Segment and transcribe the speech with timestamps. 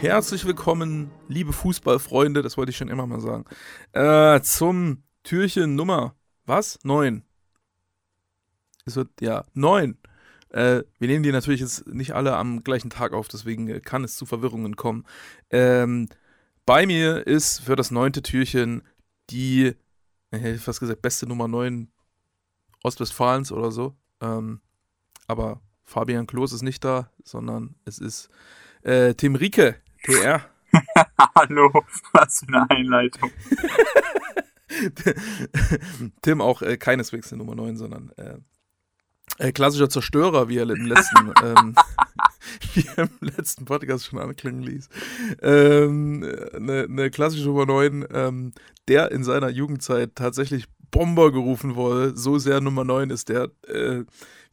[0.00, 3.44] Herzlich willkommen, liebe Fußballfreunde, das wollte ich schon immer mal sagen,
[3.92, 6.78] äh, zum Türchen Nummer, was?
[6.84, 7.22] Neun.
[8.86, 9.98] Es wird, ja, neun.
[10.48, 14.02] Äh, wir nehmen die natürlich jetzt nicht alle am gleichen Tag auf, deswegen äh, kann
[14.02, 15.04] es zu Verwirrungen kommen.
[15.50, 16.08] Ähm,
[16.64, 18.80] bei mir ist für das neunte Türchen
[19.28, 19.74] die,
[20.30, 21.92] ich hätte fast gesagt, beste Nummer neun
[22.82, 23.94] Ostwestfalens oder so.
[24.22, 24.62] Ähm,
[25.26, 28.30] aber Fabian Klos ist nicht da, sondern es ist
[28.80, 29.76] äh, Tim Rieke.
[30.04, 30.40] TR.
[31.34, 33.30] Hallo, was für eine Einleitung.
[36.22, 38.36] Tim auch äh, keineswegs eine Nummer 9, sondern äh,
[39.38, 41.74] äh, klassischer Zerstörer, wie er im letzten, ähm,
[42.74, 44.88] wie er im letzten Podcast schon anklingen ließ.
[45.42, 48.52] Ähm, eine, eine klassische Nummer 9, ähm,
[48.88, 52.16] der in seiner Jugendzeit tatsächlich Bomber gerufen wurde.
[52.16, 53.50] So sehr Nummer 9 ist der.
[53.66, 54.04] Äh,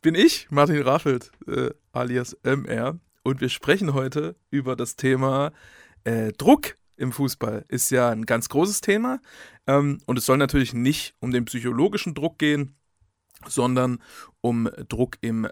[0.02, 3.00] bin ich, Martin Raffelt, äh, alias MR.
[3.28, 5.52] Und wir sprechen heute über das Thema
[6.06, 7.66] äh, Druck im Fußball.
[7.68, 9.20] Ist ja ein ganz großes Thema.
[9.68, 12.78] Ähm, und es soll natürlich nicht um den psychologischen Druck gehen,
[13.46, 14.02] sondern
[14.40, 15.52] um Druck im äh,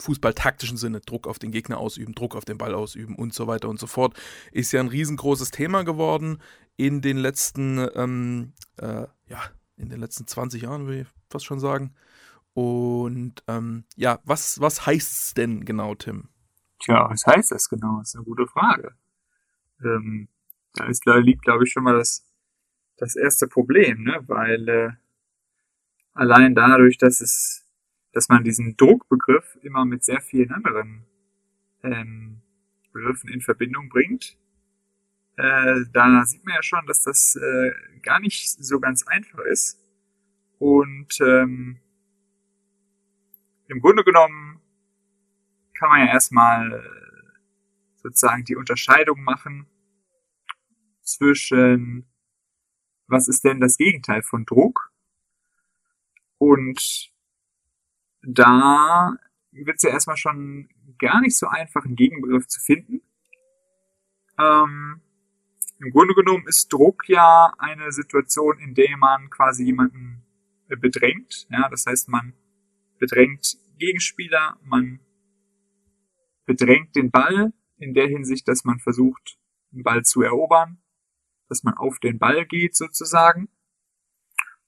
[0.00, 3.68] fußballtaktischen Sinne, Druck auf den Gegner ausüben, Druck auf den Ball ausüben und so weiter
[3.68, 4.14] und so fort.
[4.52, 6.38] Ist ja ein riesengroßes Thema geworden
[6.76, 9.42] in den letzten, ähm, äh, ja,
[9.76, 11.92] in den letzten 20 Jahren, würde ich fast schon sagen.
[12.54, 16.28] Und ähm, ja, was, was heißt es denn genau, Tim?
[16.86, 17.98] Tja, was heißt das genau?
[17.98, 18.94] Das ist eine gute Frage.
[19.82, 20.28] Ähm,
[20.74, 22.24] da ist, liegt, glaube ich, schon mal das,
[22.96, 24.20] das erste Problem, ne?
[24.28, 24.90] weil äh,
[26.14, 27.66] allein dadurch, dass es,
[28.12, 31.04] dass man diesen Druckbegriff immer mit sehr vielen anderen
[31.82, 32.42] ähm,
[32.92, 34.38] Begriffen in Verbindung bringt,
[35.38, 39.84] äh, da sieht man ja schon, dass das äh, gar nicht so ganz einfach ist.
[40.60, 41.80] Und ähm,
[43.66, 44.55] im Grunde genommen
[45.78, 49.66] kann man ja erstmal äh, sozusagen die Unterscheidung machen
[51.02, 52.06] zwischen
[53.08, 54.90] was ist denn das Gegenteil von Druck?
[56.38, 57.12] Und
[58.22, 59.16] da
[59.52, 63.00] wird es ja erstmal schon gar nicht so einfach, einen Gegenbegriff zu finden.
[64.38, 65.00] Ähm,
[65.78, 70.24] Im Grunde genommen ist Druck ja eine Situation, in der man quasi jemanden
[70.68, 71.46] bedrängt.
[71.50, 72.34] Ja, das heißt, man
[72.98, 75.00] bedrängt Gegenspieler, man
[76.46, 79.38] bedrängt den Ball in der Hinsicht, dass man versucht,
[79.72, 80.78] den Ball zu erobern,
[81.48, 83.48] dass man auf den Ball geht sozusagen.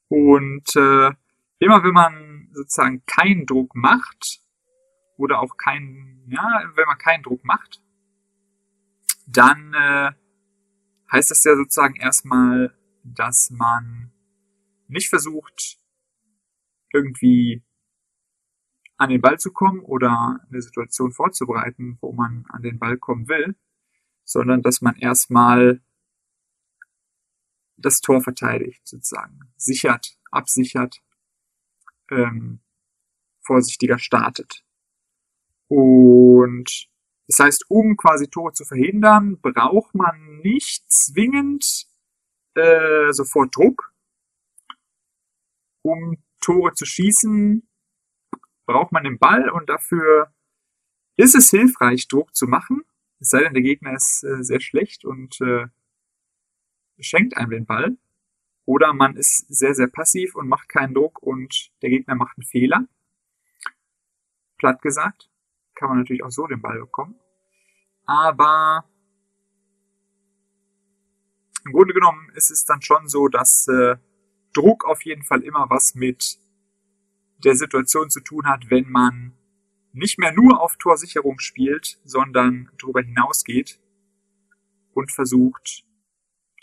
[0.09, 1.11] Und äh,
[1.59, 4.41] immer wenn man sozusagen keinen Druck macht
[5.17, 7.83] oder auch keinen, ja, wenn man keinen Druck macht,
[9.27, 10.13] dann äh,
[11.13, 14.13] heißt das ja sozusagen erstmal, dass man
[14.89, 15.79] nicht versucht,
[16.93, 17.63] irgendwie
[18.99, 23.29] an den Ball zu kommen oder eine Situation vorzubereiten, wo man an den Ball kommen
[23.29, 23.57] will,
[24.25, 25.81] sondern dass man erstmal
[27.77, 31.01] das Tor verteidigt, sozusagen, sichert, absichert,
[32.11, 32.61] ähm,
[33.41, 34.65] vorsichtiger startet.
[35.69, 36.89] Und
[37.29, 41.87] das heißt, um quasi Tore zu verhindern, braucht man nicht zwingend
[42.55, 43.93] äh, sofort Druck.
[45.83, 47.69] Um Tore zu schießen,
[48.69, 50.31] braucht man den Ball und dafür
[51.17, 52.85] ist es hilfreich, Druck zu machen.
[53.19, 55.67] Es sei denn, der Gegner ist äh, sehr schlecht und äh,
[57.01, 57.97] schenkt einem den Ball.
[58.67, 62.45] Oder man ist sehr, sehr passiv und macht keinen Druck und der Gegner macht einen
[62.47, 62.87] Fehler.
[64.59, 65.31] Platt gesagt,
[65.75, 67.19] kann man natürlich auch so den Ball bekommen.
[68.05, 68.85] Aber
[71.65, 73.97] im Grunde genommen ist es dann schon so, dass äh,
[74.53, 76.39] Druck auf jeden Fall immer was mit
[77.45, 79.33] der Situation zu tun hat, wenn man
[79.93, 83.81] nicht mehr nur auf Torsicherung spielt, sondern darüber hinausgeht
[84.95, 85.85] und versucht,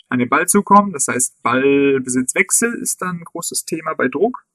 [0.08, 0.92] an den Ball zu kommen.
[0.92, 4.46] Das heißt, Ballbesitzwechsel ist dann ein großes Thema bei Druck.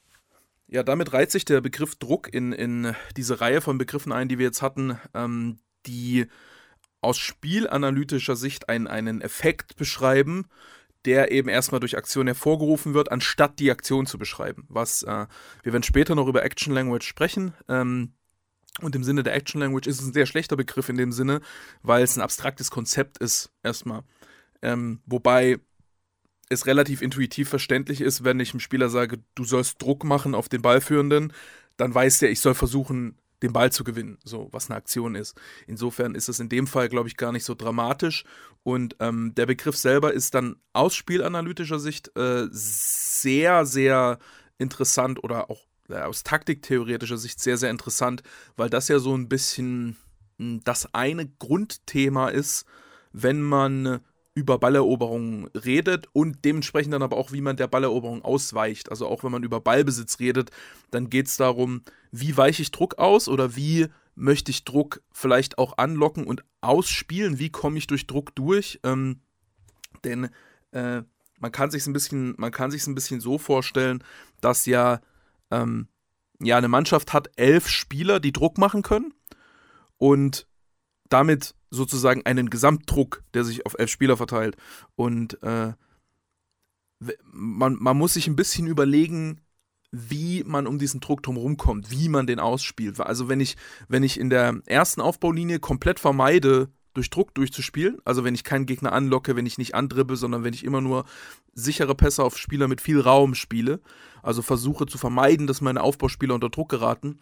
[0.67, 4.37] Ja, damit reiht sich der Begriff Druck in, in diese Reihe von Begriffen ein, die
[4.37, 6.27] wir jetzt hatten, ähm, die
[7.01, 10.45] aus spielanalytischer Sicht einen, einen Effekt beschreiben,
[11.05, 14.65] der eben erstmal durch Aktion hervorgerufen wird, anstatt die Aktion zu beschreiben.
[14.69, 15.27] Was äh,
[15.63, 17.53] wir werden später noch über Action Language sprechen.
[17.67, 18.13] Ähm,
[18.79, 21.41] und im Sinne der Action Language ist es ein sehr schlechter Begriff in dem Sinne,
[21.81, 24.03] weil es ein abstraktes Konzept ist, erstmal.
[24.61, 25.59] Ähm, wobei
[26.49, 30.49] es relativ intuitiv verständlich ist, wenn ich einem Spieler sage, du sollst Druck machen auf
[30.49, 31.33] den Ballführenden,
[31.77, 35.39] dann weiß der, ich soll versuchen, den Ball zu gewinnen, so was eine Aktion ist.
[35.67, 38.23] Insofern ist es in dem Fall, glaube ich, gar nicht so dramatisch.
[38.63, 44.19] Und ähm, der Begriff selber ist dann aus spielanalytischer Sicht äh, sehr, sehr
[44.57, 48.23] interessant oder auch äh, aus taktiktheoretischer Sicht sehr, sehr interessant,
[48.55, 49.97] weil das ja so ein bisschen
[50.37, 52.65] hm, das eine Grundthema ist,
[53.11, 54.01] wenn man
[54.33, 58.89] über Balleroberungen redet und dementsprechend dann aber auch, wie man der Balleroberung ausweicht.
[58.89, 60.51] Also auch wenn man über Ballbesitz redet,
[60.89, 61.81] dann geht es darum,
[62.11, 67.39] wie weiche ich Druck aus oder wie möchte ich Druck vielleicht auch anlocken und ausspielen,
[67.39, 68.79] wie komme ich durch Druck durch.
[68.83, 69.19] Ähm,
[70.03, 70.29] denn
[70.71, 71.01] äh,
[71.39, 74.03] man kann sich ein bisschen, man kann sich ein bisschen so vorstellen,
[74.39, 75.01] dass ja,
[75.49, 75.87] ähm,
[76.39, 79.13] ja eine Mannschaft hat elf Spieler, die Druck machen können
[79.97, 80.47] und
[81.11, 84.57] damit sozusagen einen Gesamtdruck, der sich auf elf Spieler verteilt.
[84.95, 85.73] Und äh,
[87.31, 89.41] man, man muss sich ein bisschen überlegen,
[89.91, 92.99] wie man um diesen Druck drumherum kommt, wie man den ausspielt.
[92.99, 98.23] Also wenn ich, wenn ich in der ersten Aufbaulinie komplett vermeide, durch Druck durchzuspielen, also
[98.23, 101.05] wenn ich keinen Gegner anlocke, wenn ich nicht andribbel, sondern wenn ich immer nur
[101.53, 103.79] sichere Pässe auf Spieler mit viel Raum spiele,
[104.21, 107.19] also versuche zu vermeiden, dass meine Aufbauspieler unter Druck geraten,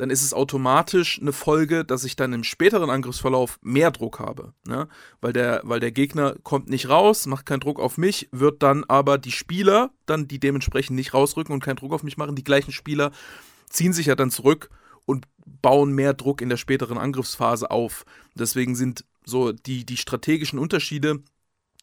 [0.00, 4.54] dann ist es automatisch eine Folge, dass ich dann im späteren Angriffsverlauf mehr Druck habe.
[4.66, 4.88] Ne?
[5.20, 8.84] Weil, der, weil der Gegner kommt nicht raus, macht keinen Druck auf mich, wird dann
[8.84, 12.44] aber die Spieler, dann die dementsprechend nicht rausrücken und keinen Druck auf mich machen, die
[12.44, 13.12] gleichen Spieler
[13.68, 14.70] ziehen sich ja dann zurück
[15.04, 18.06] und bauen mehr Druck in der späteren Angriffsphase auf.
[18.34, 21.22] Deswegen sind so die, die strategischen Unterschiede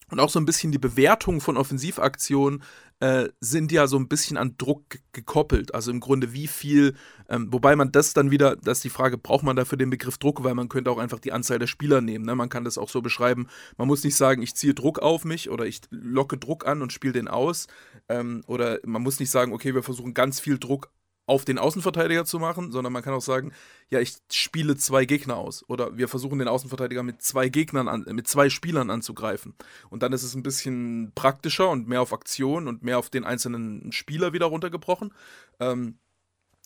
[0.10, 2.64] und auch so ein bisschen die Bewertung von Offensivaktionen
[3.00, 5.76] äh, sind ja so ein bisschen an Druck gekoppelt.
[5.76, 6.96] Also im Grunde wie viel,
[7.30, 10.18] ähm, wobei man das dann wieder, das ist die Frage, braucht man dafür den Begriff
[10.18, 12.26] Druck, weil man könnte auch einfach die Anzahl der Spieler nehmen.
[12.26, 12.36] Ne?
[12.36, 13.48] Man kann das auch so beschreiben.
[13.78, 16.94] Man muss nicht sagen, ich ziehe Druck auf mich oder ich locke Druck an und
[16.94, 17.68] spiele den aus.
[18.08, 20.90] Ähm, oder man muss nicht sagen, okay, wir versuchen ganz viel Druck
[21.28, 23.52] auf den Außenverteidiger zu machen, sondern man kann auch sagen,
[23.90, 28.06] ja, ich spiele zwei Gegner aus oder wir versuchen den Außenverteidiger mit zwei Gegnern an,
[28.14, 29.54] mit zwei Spielern anzugreifen.
[29.90, 33.26] Und dann ist es ein bisschen praktischer und mehr auf Aktion und mehr auf den
[33.26, 35.14] einzelnen Spieler wieder runtergebrochen.
[35.60, 36.00] Ähm,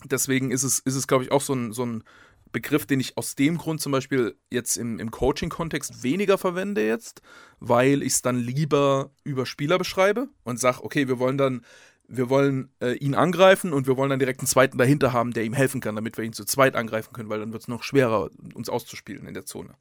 [0.05, 2.03] deswegen ist es, ist es, glaube ich, auch so ein, so ein
[2.51, 7.21] Begriff, den ich aus dem Grund zum Beispiel jetzt im, im Coaching-Kontext weniger verwende jetzt,
[7.59, 11.65] weil ich es dann lieber über Spieler beschreibe und sage, okay, wir wollen dann
[12.11, 15.45] wir wollen äh, ihn angreifen und wir wollen dann direkt einen zweiten dahinter haben, der
[15.45, 17.83] ihm helfen kann, damit wir ihn zu zweit angreifen können, weil dann wird es noch
[17.83, 19.75] schwerer, uns auszuspielen in der Zone.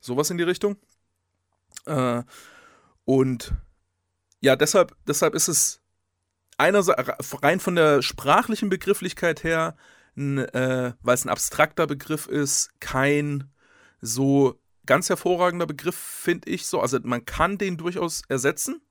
[0.00, 0.76] Sowas in die Richtung.
[1.86, 2.22] Äh,
[3.04, 3.54] und
[4.40, 5.80] ja, deshalb, deshalb ist es
[6.58, 9.76] einerseits rein von der sprachlichen Begrifflichkeit her,
[10.16, 13.50] äh, weil es ein abstrakter Begriff ist, kein
[14.02, 16.80] so ganz hervorragender Begriff, finde ich so.
[16.80, 18.82] Also man kann den durchaus ersetzen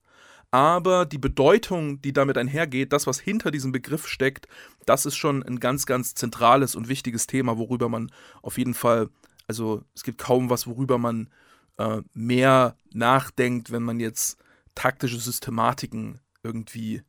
[0.51, 4.47] aber die Bedeutung, die damit einhergeht, das, was hinter diesem Begriff steckt,
[4.85, 8.11] das ist schon ein ganz, ganz zentrales und wichtiges Thema, worüber man
[8.41, 9.09] auf jeden Fall,
[9.47, 11.29] also es gibt kaum was, worüber man
[11.77, 14.43] äh, mehr nachdenkt, wenn man jetzt
[14.73, 17.03] taktische Systematiken irgendwie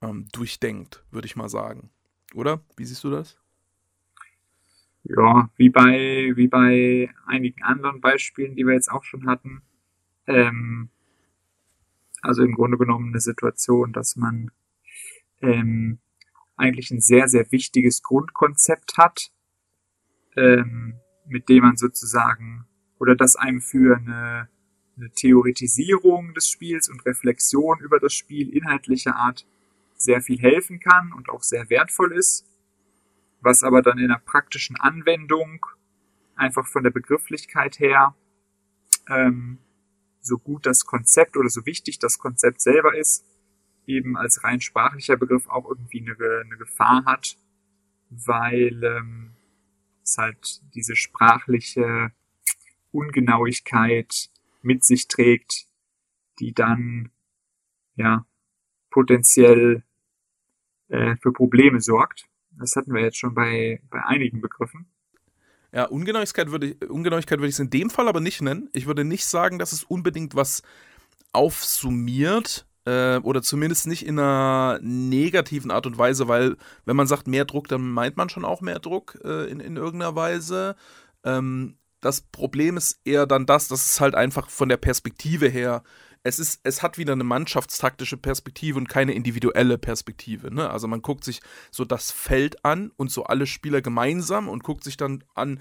[0.00, 1.90] ähm, durchdenkt, würde ich mal sagen.
[2.34, 2.60] Oder?
[2.76, 3.36] Wie siehst du das?
[5.04, 9.62] Ja, wie bei, wie bei einigen anderen Beispielen, die wir jetzt auch schon hatten.
[10.26, 10.90] Ähm,
[12.22, 14.50] also im Grunde genommen eine Situation, dass man
[15.40, 15.98] ähm,
[16.56, 19.30] eigentlich ein sehr, sehr wichtiges Grundkonzept hat,
[20.36, 22.66] ähm, mit dem man sozusagen
[22.98, 24.48] oder das einem für eine,
[24.96, 29.46] eine Theoretisierung des Spiels und Reflexion über das Spiel inhaltlicher Art
[29.96, 32.46] sehr viel helfen kann und auch sehr wertvoll ist,
[33.40, 35.64] was aber dann in der praktischen Anwendung
[36.36, 38.14] einfach von der Begrifflichkeit her
[39.08, 39.58] ähm,
[40.20, 43.24] so gut das Konzept oder so wichtig das Konzept selber ist,
[43.86, 47.36] eben als rein sprachlicher Begriff auch irgendwie eine, eine Gefahr hat,
[48.10, 49.32] weil ähm,
[50.02, 52.12] es halt diese sprachliche
[52.92, 54.30] Ungenauigkeit
[54.62, 55.66] mit sich trägt,
[56.38, 57.10] die dann
[57.94, 58.26] ja
[58.90, 59.84] potenziell
[60.88, 62.26] äh, für Probleme sorgt.
[62.50, 64.86] Das hatten wir jetzt schon bei, bei einigen Begriffen.
[65.72, 68.68] Ja, Ungenauigkeit würde, ich, Ungenauigkeit würde ich es in dem Fall aber nicht nennen.
[68.72, 70.62] Ich würde nicht sagen, dass es unbedingt was
[71.32, 77.28] aufsummiert äh, oder zumindest nicht in einer negativen Art und Weise, weil wenn man sagt
[77.28, 80.74] mehr Druck, dann meint man schon auch mehr Druck äh, in, in irgendeiner Weise.
[81.24, 85.82] Ähm, das Problem ist eher dann das, dass es halt einfach von der Perspektive her
[86.22, 90.52] es ist, es hat wieder eine mannschaftstaktische Perspektive und keine individuelle Perspektive.
[90.52, 90.68] Ne?
[90.68, 94.84] Also man guckt sich so das Feld an und so alle Spieler gemeinsam und guckt
[94.84, 95.60] sich dann an,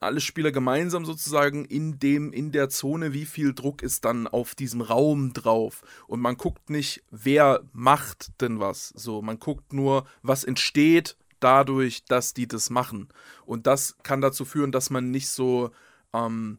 [0.00, 4.54] alle Spieler gemeinsam sozusagen in dem, in der Zone, wie viel Druck ist dann auf
[4.54, 5.82] diesem Raum drauf.
[6.06, 8.88] Und man guckt nicht, wer macht denn was.
[8.96, 13.08] So, man guckt nur, was entsteht dadurch, dass die das machen.
[13.44, 15.70] Und das kann dazu führen, dass man nicht so,
[16.12, 16.58] ähm,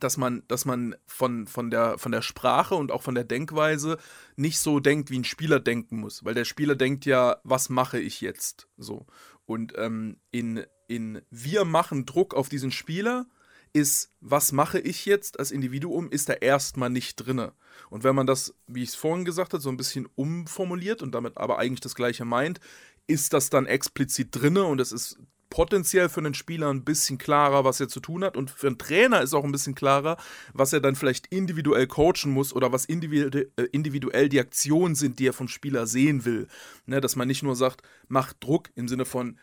[0.00, 3.98] dass man, dass man von, von, der, von der Sprache und auch von der Denkweise
[4.36, 6.24] nicht so denkt, wie ein Spieler denken muss.
[6.24, 8.68] Weil der Spieler denkt ja, was mache ich jetzt?
[8.76, 9.06] So.
[9.46, 13.26] Und ähm, in, in wir machen Druck auf diesen Spieler
[13.72, 17.52] ist, was mache ich jetzt als Individuum, ist da erstmal nicht drinne.
[17.90, 21.12] Und wenn man das, wie ich es vorhin gesagt habe, so ein bisschen umformuliert und
[21.12, 22.60] damit aber eigentlich das Gleiche meint,
[23.06, 25.18] ist das dann explizit drinne und es ist
[25.50, 28.36] potenziell für einen Spieler ein bisschen klarer, was er zu tun hat.
[28.36, 30.16] Und für einen Trainer ist auch ein bisschen klarer,
[30.52, 35.28] was er dann vielleicht individuell coachen muss oder was äh, individuell die Aktionen sind, die
[35.28, 36.48] er vom Spieler sehen will.
[36.86, 39.38] Ne, dass man nicht nur sagt, mach Druck im Sinne von,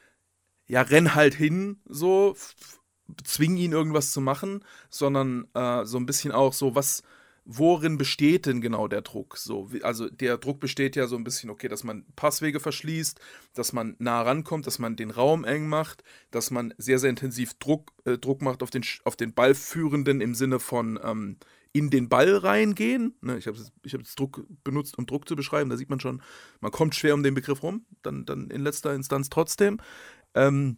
[0.67, 2.35] ja, renn halt hin, so,
[3.23, 7.03] zwing ihn irgendwas zu machen, sondern äh, so ein bisschen auch so, was,
[7.57, 9.37] worin besteht denn genau der Druck?
[9.37, 13.19] So, also der Druck besteht ja so ein bisschen, okay, dass man Passwege verschließt,
[13.53, 17.53] dass man nah rankommt, dass man den Raum eng macht, dass man sehr, sehr intensiv
[17.55, 21.37] Druck, äh, Druck macht auf den, auf den Ballführenden im Sinne von ähm,
[21.73, 23.15] in den Ball reingehen.
[23.21, 26.21] Ne, ich habe ich jetzt Druck benutzt, um Druck zu beschreiben, da sieht man schon,
[26.59, 29.79] man kommt schwer um den Begriff rum, dann, dann in letzter Instanz trotzdem.
[30.35, 30.77] Ähm,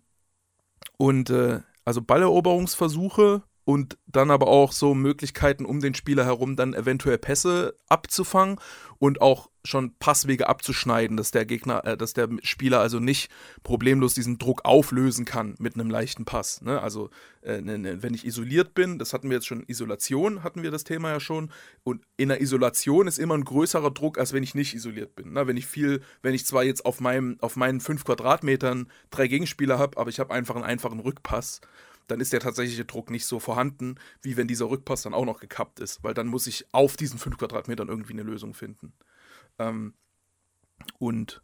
[0.97, 6.73] und äh, also Balleroberungsversuche und dann aber auch so Möglichkeiten um den Spieler herum dann
[6.73, 8.59] eventuell Pässe abzufangen
[8.99, 13.31] und auch schon Passwege abzuschneiden, dass der Gegner, äh, dass der Spieler also nicht
[13.63, 16.61] problemlos diesen Druck auflösen kann mit einem leichten Pass.
[16.61, 16.81] Ne?
[16.81, 17.09] Also
[17.41, 20.71] äh, ne, ne, wenn ich isoliert bin, das hatten wir jetzt schon, Isolation hatten wir
[20.71, 21.49] das Thema ja schon
[21.83, 25.33] und in der Isolation ist immer ein größerer Druck, als wenn ich nicht isoliert bin.
[25.33, 25.47] Ne?
[25.47, 29.79] Wenn ich viel, wenn ich zwar jetzt auf meinem, auf meinen fünf Quadratmetern drei Gegenspieler
[29.79, 31.61] habe, aber ich habe einfach einen einfachen Rückpass
[32.07, 35.39] dann ist der tatsächliche Druck nicht so vorhanden, wie wenn dieser Rückpass dann auch noch
[35.39, 38.93] gekappt ist, weil dann muss ich auf diesen 5 Quadratmetern irgendwie eine Lösung finden.
[39.59, 39.93] Ähm,
[40.99, 41.41] und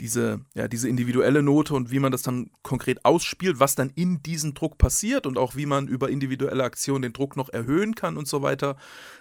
[0.00, 4.22] diese, ja, diese individuelle Note und wie man das dann konkret ausspielt, was dann in
[4.22, 8.16] diesem Druck passiert und auch wie man über individuelle Aktionen den Druck noch erhöhen kann
[8.16, 8.76] und so weiter,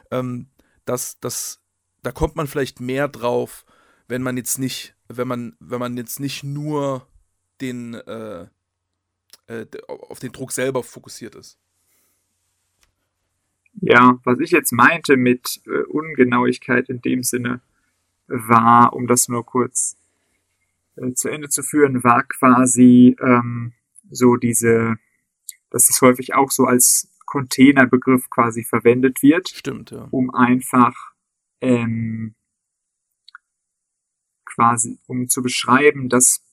[0.10, 0.48] ähm,
[0.86, 1.62] das, das,
[2.02, 3.66] da kommt man vielleicht mehr drauf,
[4.08, 7.08] wenn man jetzt nicht, wenn man, wenn man jetzt nicht nur
[7.62, 8.48] den, äh,
[9.52, 11.58] äh, auf den Druck selber fokussiert ist.
[13.82, 17.62] Ja, was ich jetzt meinte mit äh, Ungenauigkeit in dem Sinne
[18.28, 19.98] war, um das nur kurz
[20.96, 23.74] äh, zu Ende zu führen, war quasi ähm,
[24.10, 24.98] so diese,
[25.70, 29.50] dass es häufig auch so als Containerbegriff quasi verwendet wird.
[29.50, 30.08] Stimmt, ja.
[30.12, 31.14] Um einfach
[31.62, 32.36] ähm,
[34.46, 36.44] quasi, um zu beschreiben, dass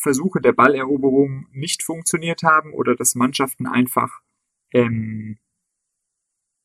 [0.00, 4.20] Versuche der Balleroberung nicht funktioniert haben oder dass Mannschaften einfach
[4.72, 5.38] ähm,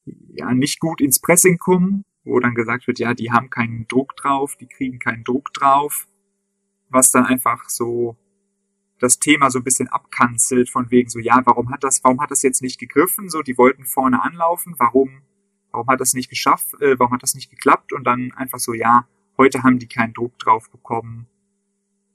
[0.05, 4.15] ja nicht gut ins Pressing kommen, wo dann gesagt wird, ja, die haben keinen Druck
[4.15, 6.07] drauf, die kriegen keinen Druck drauf,
[6.89, 8.17] was dann einfach so
[8.99, 12.31] das Thema so ein bisschen abkanzelt von wegen so, ja, warum hat das, warum hat
[12.31, 13.29] das jetzt nicht gegriffen?
[13.29, 15.23] So, die wollten vorne anlaufen, warum,
[15.71, 17.91] warum hat das nicht geschafft, äh, warum hat das nicht geklappt?
[17.91, 21.27] Und dann einfach so, ja, heute haben die keinen Druck drauf bekommen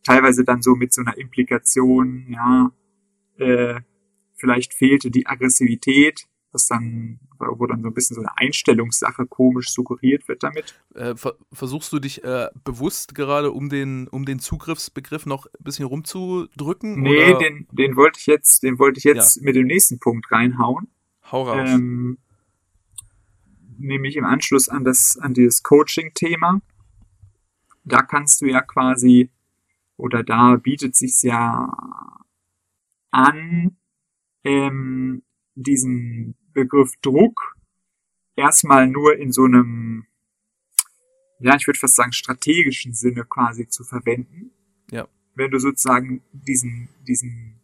[0.02, 2.73] teilweise dann so mit so einer Implikation, ja,
[3.38, 3.80] äh,
[4.35, 9.71] vielleicht fehlte die Aggressivität, was dann, wo dann so ein bisschen so eine Einstellungssache komisch
[9.71, 10.80] suggeriert wird damit.
[10.95, 15.64] Äh, ver versuchst du dich äh, bewusst gerade um den, um den Zugriffsbegriff noch ein
[15.64, 17.00] bisschen rumzudrücken?
[17.00, 19.42] Nee, den, den wollte ich jetzt, den wollte ich jetzt ja.
[19.45, 20.88] mit dem nächsten Punkt reinhauen.
[21.30, 21.71] Hau raus.
[21.71, 22.19] Ähm,
[23.78, 26.61] nämlich im Anschluss an das, an dieses Coaching-Thema.
[27.85, 29.30] Da kannst du ja quasi
[30.00, 31.69] oder da bietet sich ja
[33.11, 33.76] an,
[34.45, 35.23] ähm,
[35.54, 37.57] diesen Begriff Druck
[38.37, 40.07] erstmal nur in so einem,
[41.38, 44.50] ja, ich würde fast sagen, strategischen Sinne quasi zu verwenden.
[44.90, 45.09] Ja.
[45.35, 47.61] Wenn du sozusagen diesen, diesen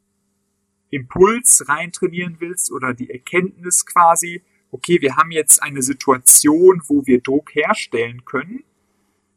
[0.90, 7.20] Impuls reintrainieren willst oder die Erkenntnis quasi, okay, wir haben jetzt eine Situation, wo wir
[7.20, 8.64] Druck herstellen können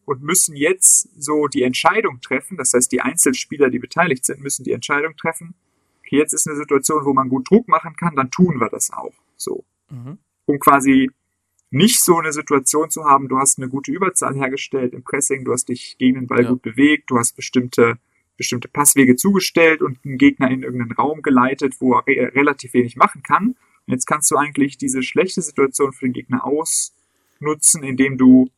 [0.10, 4.63] und müssen jetzt so die Entscheidung treffen, das heißt die Einzelspieler, die beteiligt sind, müssen
[4.63, 5.54] die Entscheidung treffen,
[6.00, 8.92] okay, jetzt ist eine Situation, wo man gut Druck machen kann, dann tun wir das
[8.92, 9.13] auch.
[9.38, 9.63] So.
[9.92, 10.18] Mhm.
[10.48, 11.12] Um quasi
[11.70, 15.54] nicht so eine Situation zu haben, du hast eine gute Überzahl hergestellt im Pressing, du
[15.54, 16.50] hast dich gegen den Ball ja.
[16.50, 18.00] gut bewegt, du hast bestimmte,
[18.36, 22.96] bestimmte Passwege zugestellt und einen Gegner in irgendeinen Raum geleitet, wo er re relativ wenig
[22.96, 23.50] machen kann.
[23.86, 28.50] Und jetzt kannst du eigentlich diese schlechte Situation für den Gegner ausnutzen, indem du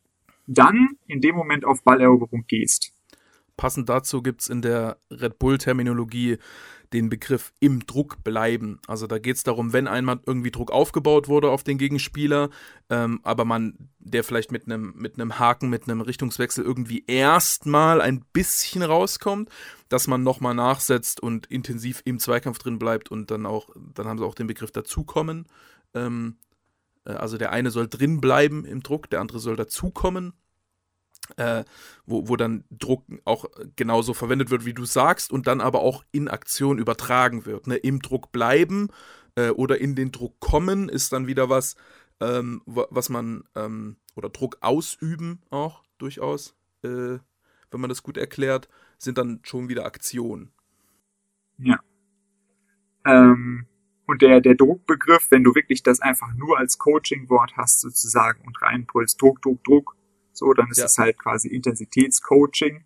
[0.46, 2.92] dann in dem Moment auf Balleroberung gehst.
[3.56, 6.38] Passend dazu gibt es in der Red Bull-Terminologie
[6.92, 8.78] den Begriff im Druck bleiben.
[8.86, 12.50] Also da geht es darum, wenn einmal irgendwie Druck aufgebaut wurde auf den Gegenspieler,
[12.90, 18.24] ähm, aber man, der vielleicht mit einem mit Haken, mit einem Richtungswechsel irgendwie erstmal ein
[18.32, 19.48] bisschen rauskommt,
[19.88, 24.18] dass man nochmal nachsetzt und intensiv im Zweikampf drin bleibt und dann auch, dann haben
[24.18, 25.46] sie auch den Begriff dazukommen.
[25.94, 26.51] Ähm, äh,
[27.04, 30.34] also der eine soll drin bleiben im Druck, der andere soll dazukommen.
[31.36, 31.64] Äh,
[32.04, 33.44] wo, wo dann Druck auch
[33.76, 37.68] genauso verwendet wird, wie du sagst, und dann aber auch in Aktion übertragen wird.
[37.68, 37.76] Ne?
[37.76, 38.88] Im Druck bleiben
[39.36, 41.76] äh, oder in den Druck kommen ist dann wieder was,
[42.20, 47.18] ähm, was man, ähm, oder Druck ausüben auch durchaus, äh,
[47.70, 48.68] wenn man das gut erklärt,
[48.98, 50.52] sind dann schon wieder Aktionen.
[51.58, 51.80] Ja.
[53.06, 53.66] Ähm,
[54.06, 58.60] und der, der Druckbegriff, wenn du wirklich das einfach nur als Coaching-Wort hast sozusagen und
[58.60, 59.96] reinpulst, Druck, Druck, Druck,
[60.32, 60.86] so, dann ist ja.
[60.86, 62.84] es halt quasi Intensitätscoaching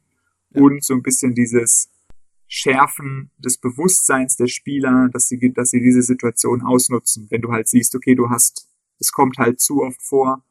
[0.51, 0.63] ja.
[0.63, 1.91] und so ein bisschen dieses
[2.49, 7.27] Schärfen des Bewusstseins der Spieler, dass sie, dass sie diese Situation ausnutzen.
[7.31, 8.69] Wenn du halt siehst, okay, du hast,
[8.99, 10.45] es kommt halt zu oft vor,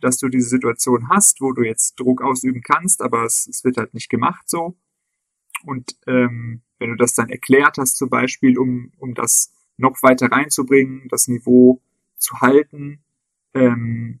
[0.00, 3.76] dass du diese Situation hast, wo du jetzt Druck ausüben kannst, aber es, es wird
[3.76, 4.76] halt nicht gemacht so.
[5.64, 10.30] Und ähm, wenn du das dann erklärt hast, zum Beispiel, um, um das noch weiter
[10.30, 11.80] reinzubringen, das Niveau
[12.16, 13.00] zu halten,
[13.54, 14.20] ähm,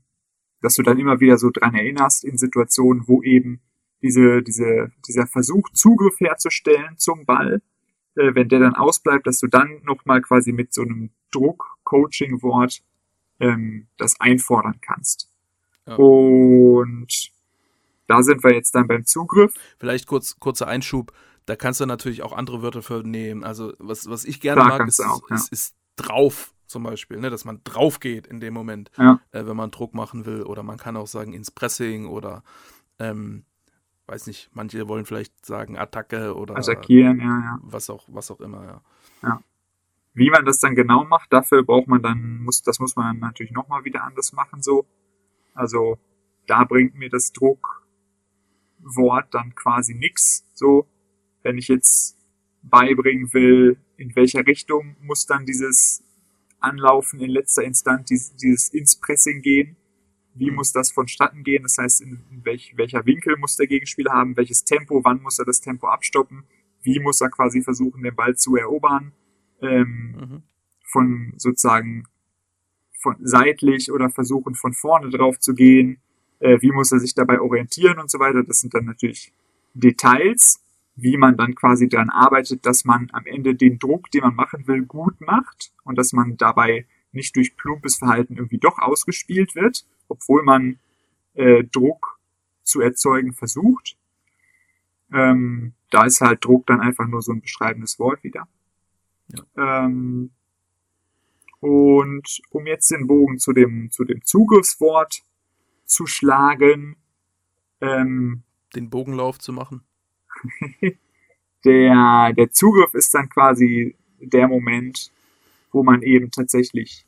[0.60, 3.60] dass du dann immer wieder so dran erinnerst in Situationen, wo eben
[4.02, 7.62] diese, diese, dieser Versuch, Zugriff herzustellen zum Ball,
[8.16, 12.82] äh, wenn der dann ausbleibt, dass du dann nochmal quasi mit so einem Druck-Coaching-Wort
[13.40, 15.30] ähm, das einfordern kannst.
[15.86, 15.96] Ja.
[15.96, 17.32] Und
[18.06, 19.54] da sind wir jetzt dann beim Zugriff.
[19.78, 21.12] Vielleicht kurz, kurzer Einschub.
[21.46, 23.44] Da kannst du natürlich auch andere Wörter für nehmen.
[23.44, 25.36] Also, was, was ich gerne da mag, ist, auch, ja.
[25.36, 27.30] ist, ist, drauf zum Beispiel, ne?
[27.30, 29.20] dass man drauf geht in dem Moment, ja.
[29.30, 30.42] äh, wenn man Druck machen will.
[30.42, 32.42] Oder man kann auch sagen ins Pressing oder,
[32.98, 33.44] ähm,
[34.06, 37.58] weiß nicht, manche wollen vielleicht sagen Attacke oder Attackieren, ja, ja.
[37.62, 38.80] Was auch, was auch immer, ja.
[39.22, 39.40] Ja.
[40.14, 43.52] Wie man das dann genau macht, dafür braucht man dann, muss, das muss man natürlich
[43.52, 44.86] nochmal wieder anders machen, so.
[45.54, 45.98] Also,
[46.46, 50.88] da bringt mir das Druckwort dann quasi nix, so
[51.44, 52.18] wenn ich jetzt
[52.62, 56.02] beibringen will, in welcher Richtung muss dann dieses
[56.58, 59.76] Anlaufen in letzter Instanz, dieses, dieses ins Pressing gehen,
[60.34, 64.12] wie muss das vonstatten gehen, das heißt, in, in welch, welcher Winkel muss der Gegenspieler
[64.12, 66.44] haben, welches Tempo, wann muss er das Tempo abstoppen,
[66.82, 69.12] wie muss er quasi versuchen, den Ball zu erobern,
[69.62, 70.42] ähm, mhm.
[70.82, 72.08] von sozusagen
[73.00, 76.00] von seitlich oder versuchen von vorne drauf zu gehen,
[76.40, 78.42] äh, wie muss er sich dabei orientieren und so weiter.
[78.42, 79.32] Das sind dann natürlich
[79.74, 80.63] Details,
[80.96, 84.66] wie man dann quasi daran arbeitet, dass man am Ende den Druck, den man machen
[84.66, 89.86] will, gut macht und dass man dabei nicht durch plumpes Verhalten irgendwie doch ausgespielt wird,
[90.08, 90.78] obwohl man
[91.34, 92.18] äh, Druck
[92.62, 93.96] zu erzeugen versucht.
[95.12, 98.48] Ähm, da ist halt Druck dann einfach nur so ein beschreibendes Wort wieder.
[99.28, 99.84] Ja.
[99.86, 100.30] Ähm,
[101.60, 105.22] und um jetzt den Bogen zu dem, zu dem Zugriffswort
[105.86, 106.96] zu schlagen,
[107.80, 108.42] ähm,
[108.74, 109.82] den Bogenlauf zu machen.
[111.64, 115.10] der, der Zugriff ist dann quasi der Moment,
[115.72, 117.06] wo man eben tatsächlich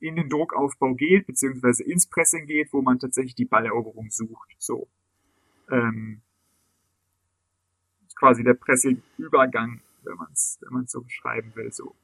[0.00, 4.54] in den Druckaufbau geht, beziehungsweise ins Pressing geht, wo man tatsächlich die Balleroberung sucht.
[4.58, 4.86] So.
[5.70, 6.20] Ähm,
[8.14, 11.72] quasi der Pressing-Übergang, wenn man es wenn man's so beschreiben will.
[11.72, 11.94] So.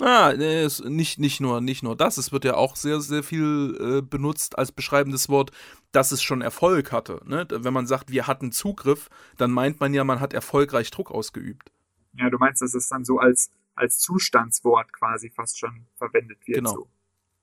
[0.00, 3.76] Ah, nee, nicht, nicht, nur, nicht nur das, es wird ja auch sehr, sehr viel
[3.80, 5.52] äh, benutzt als beschreibendes Wort,
[5.90, 7.22] dass es schon Erfolg hatte.
[7.24, 7.46] Ne?
[7.50, 11.72] Wenn man sagt, wir hatten Zugriff, dann meint man ja, man hat erfolgreich Druck ausgeübt.
[12.12, 16.58] Ja, du meinst, dass es dann so als, als Zustandswort quasi fast schon verwendet wird.
[16.58, 16.72] Genau.
[16.72, 16.88] So.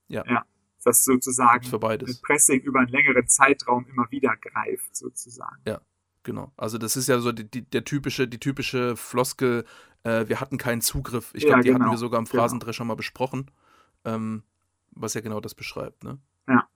[0.08, 0.24] Ja.
[0.28, 0.46] ja.
[0.84, 2.22] Das sozusagen für beides.
[2.22, 5.62] Pressing über einen längeren Zeitraum immer wieder greift, sozusagen.
[5.66, 5.82] Ja.
[6.24, 6.52] Genau.
[6.58, 9.66] Also das ist ja so die, die, der typische, die typische Floskel,
[10.04, 11.32] äh, wir hatten keinen Zugriff.
[11.34, 11.82] Ich glaube, ja, die genau.
[11.82, 12.42] hatten wir sogar im genau.
[12.42, 12.94] Phrasendrescher genau.
[12.94, 13.52] mal besprochen,
[14.06, 14.44] ähm,
[14.92, 16.20] was ja genau das beschreibt, ne?
[16.48, 16.68] Ja.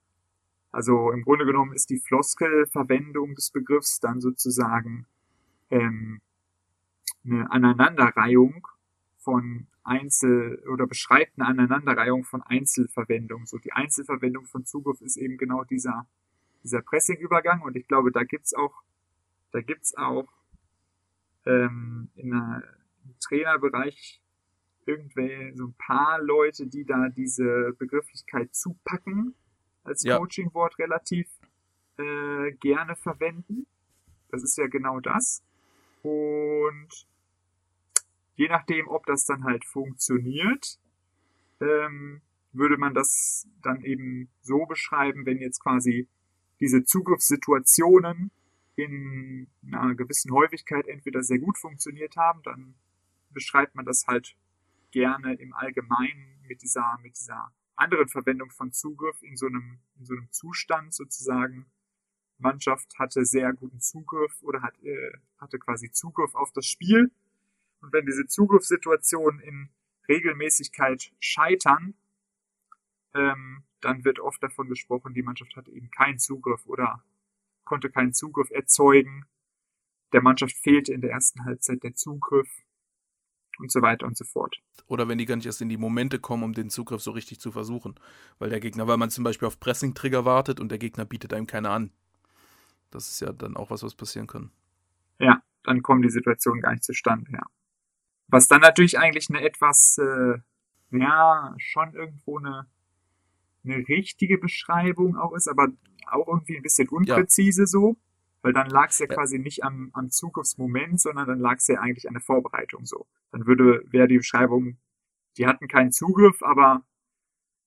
[0.71, 5.07] Also im Grunde genommen ist die Floskelverwendung des Begriffs dann sozusagen
[5.69, 6.21] ähm,
[7.25, 8.67] eine Aneinanderreihung
[9.17, 13.45] von Einzel- oder beschreibt eine Aneinanderreihung von Einzelverwendung.
[13.45, 16.05] So die Einzelverwendung von Zugriff ist eben genau dieser,
[16.63, 18.83] dieser Pressing-Übergang und ich glaube, da gibt's auch
[19.57, 20.27] da gibt's auch
[21.47, 22.63] ähm, in der,
[23.05, 24.21] im Trainerbereich
[24.85, 29.33] irgendwelche so ein paar Leute, die da diese Begrifflichkeit zupacken
[29.83, 30.17] als ja.
[30.19, 31.27] Coaching-Wort relativ
[31.97, 33.65] äh, gerne verwenden.
[34.29, 35.43] Das ist ja genau das.
[36.03, 37.07] Und
[38.35, 40.79] je nachdem, ob das dann halt funktioniert,
[41.59, 46.07] ähm, würde man das dann eben so beschreiben, wenn jetzt quasi
[46.59, 48.31] diese Zugriffssituationen
[48.77, 52.75] in einer gewissen Häufigkeit entweder sehr gut funktioniert haben, dann
[53.31, 54.37] beschreibt man das halt
[54.91, 60.05] gerne im Allgemeinen mit dieser, mit dieser anderen Verwendung von Zugriff in so einem, in
[60.05, 61.65] so einem Zustand sozusagen.
[62.37, 67.11] Mannschaft hatte sehr guten Zugriff oder hat, äh, hatte quasi Zugriff auf das Spiel.
[67.81, 69.69] Und wenn diese Zugriffssituationen in
[70.07, 71.95] Regelmäßigkeit scheitern,
[73.15, 77.03] ähm, dann wird oft davon gesprochen, die Mannschaft hatte eben keinen Zugriff oder
[77.67, 79.25] konnte keinen Zugriff erzeugen.
[80.13, 82.49] Der Mannschaft fehlte in der ersten Halbzeit der Zugriff.
[83.59, 84.57] und so weiter und so fort.
[84.85, 87.39] Oder wenn die gar nicht erst in die Momente kommen, um den Zugriff so richtig
[87.39, 87.95] zu versuchen.
[88.39, 91.47] Weil der Gegner, weil man zum Beispiel auf Pressing-Trigger wartet und der Gegner bietet einem
[91.47, 91.91] keine an.
[92.91, 94.51] Das ist ja dann auch was, was passieren kann.
[95.19, 97.43] Ja, dann kommen die Situationen gar nicht zustande, ja.
[98.27, 100.37] Was dann natürlich eigentlich eine etwas, äh,
[100.91, 102.67] ja, schon irgendwo eine,
[103.67, 105.67] eine richtige Beschreibung auch ist, aber
[106.09, 107.67] auch irgendwie ein bisschen unpräzise ja.
[107.67, 107.97] so.
[108.41, 111.67] Weil dann lag es ja, ja, quasi nicht am, am Zugriffsmoment, sondern dann lag es
[111.67, 113.07] ja eigentlich an der Vorbereitung so.
[113.31, 114.77] Dann würde, wäre die Beschreibung,
[115.37, 116.83] die hatten keinen Zugriff, aber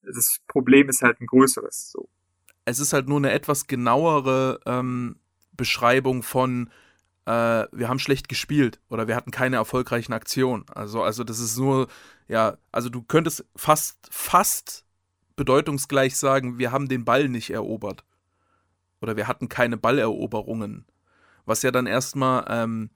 [0.03, 2.09] das Problem ist halt ein größeres so.
[2.65, 5.17] Es ist halt nur eine etwas genauere ähm,
[5.53, 6.71] Beschreibung von
[7.27, 10.65] äh, wir haben schlecht gespielt oder wir hatten keine erfolgreichen Aktionen.
[10.75, 11.89] Also, also das ist nur,
[12.29, 14.85] ja, also du könntest fast, fast
[15.41, 18.05] bedeutungsgleich sagen, wir haben den Ball nicht erobert
[19.01, 20.85] oder wir hatten keine Balleroberungen.
[21.47, 22.91] Was ja dann erstmal, ähm,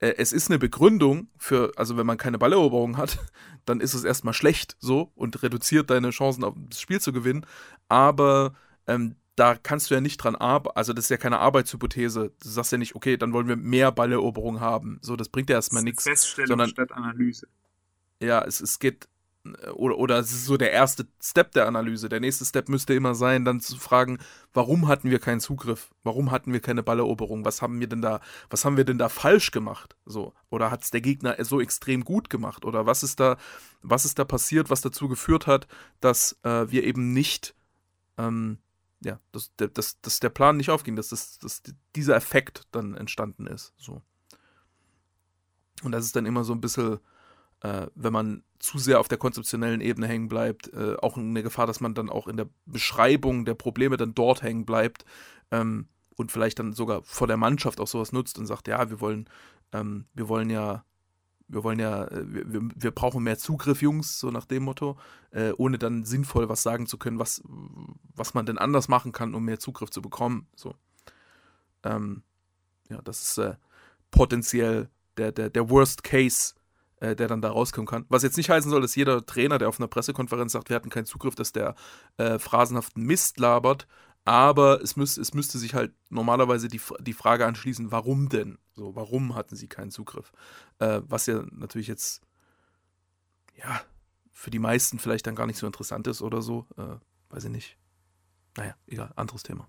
[0.00, 3.18] äh, es ist eine Begründung für, also wenn man keine Balleroberung hat,
[3.66, 7.46] dann ist es erstmal schlecht so und reduziert deine Chancen, auf das Spiel zu gewinnen.
[7.88, 8.54] Aber
[8.88, 12.32] ähm, da kannst du ja nicht dran arbeiten, also das ist ja keine Arbeitshypothese.
[12.42, 14.98] Du sagst ja nicht, okay, dann wollen wir mehr Balleroberung haben.
[15.02, 16.02] So, das bringt ja erstmal nichts.
[16.02, 17.46] Feststellung sondern, statt Analyse.
[18.20, 19.06] Ja, es, es geht,
[19.74, 22.08] oder, oder es ist so der erste Step der Analyse.
[22.08, 24.18] Der nächste Step müsste immer sein, dann zu fragen,
[24.54, 25.90] warum hatten wir keinen Zugriff?
[26.02, 27.44] Warum hatten wir keine Balleroberung?
[27.44, 29.96] Was haben wir denn da, was haben wir denn da falsch gemacht?
[30.04, 32.64] So, oder hat es der Gegner so extrem gut gemacht?
[32.64, 33.36] Oder was ist da,
[33.82, 35.66] was ist da passiert, was dazu geführt hat,
[36.00, 37.54] dass äh, wir eben nicht,
[38.18, 38.58] ähm,
[39.00, 41.62] ja, dass, dass, dass der Plan nicht aufging, dass, das, dass
[41.94, 43.74] dieser Effekt dann entstanden ist.
[43.76, 44.02] So.
[45.82, 46.98] Und das ist dann immer so ein bisschen
[47.62, 51.66] äh, wenn man zu sehr auf der konzeptionellen Ebene hängen bleibt, äh, auch eine Gefahr,
[51.66, 55.04] dass man dann auch in der Beschreibung der Probleme dann dort hängen bleibt
[55.50, 59.00] ähm, und vielleicht dann sogar vor der Mannschaft auch sowas nutzt und sagt, ja, wir
[59.00, 59.28] wollen,
[59.72, 60.84] ähm, wir wollen ja,
[61.48, 64.96] wir wollen ja, äh, wir, wir brauchen mehr Zugriff, Jungs, so nach dem Motto,
[65.30, 67.42] äh, ohne dann sinnvoll was sagen zu können, was,
[68.14, 70.46] was man denn anders machen kann, um mehr Zugriff zu bekommen.
[70.56, 70.74] So.
[71.84, 72.22] Ähm,
[72.88, 73.54] ja, das ist äh,
[74.10, 76.54] potenziell der, der, der Worst Case
[77.00, 78.06] der dann da rauskommen kann.
[78.08, 80.88] Was jetzt nicht heißen soll, dass jeder Trainer, der auf einer Pressekonferenz sagt, wir hatten
[80.88, 81.74] keinen Zugriff, dass der
[82.16, 83.86] äh, phrasenhaften Mist labert.
[84.24, 88.58] Aber es, müß, es müsste sich halt normalerweise die, die Frage anschließen, warum denn?
[88.74, 90.32] So, warum hatten sie keinen Zugriff?
[90.78, 92.22] Äh, was ja natürlich jetzt,
[93.54, 93.80] ja,
[94.32, 96.66] für die meisten vielleicht dann gar nicht so interessant ist oder so.
[96.76, 96.96] Äh,
[97.28, 97.78] weiß ich nicht.
[98.56, 99.68] Naja, egal, anderes Thema.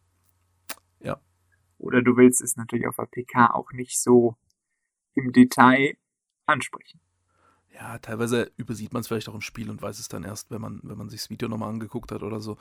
[1.01, 1.21] Ja.
[1.77, 4.37] Oder du willst es natürlich auf der PK auch nicht so
[5.13, 5.97] im Detail
[6.45, 6.99] ansprechen
[7.79, 10.61] ja, teilweise übersieht man es vielleicht auch im Spiel und weiß es dann erst, wenn
[10.61, 12.57] man, wenn man sich das Video nochmal angeguckt hat oder so.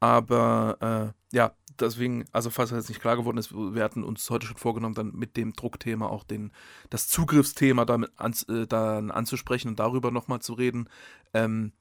[0.00, 4.28] Aber äh, ja, deswegen, also falls es jetzt nicht klar geworden ist, wir hatten uns
[4.30, 6.50] heute schon vorgenommen, dann mit dem Druckthema auch den,
[6.88, 10.88] das Zugriffsthema damit an, äh, dann anzusprechen und darüber nochmal zu reden.
[11.34, 11.72] Ähm,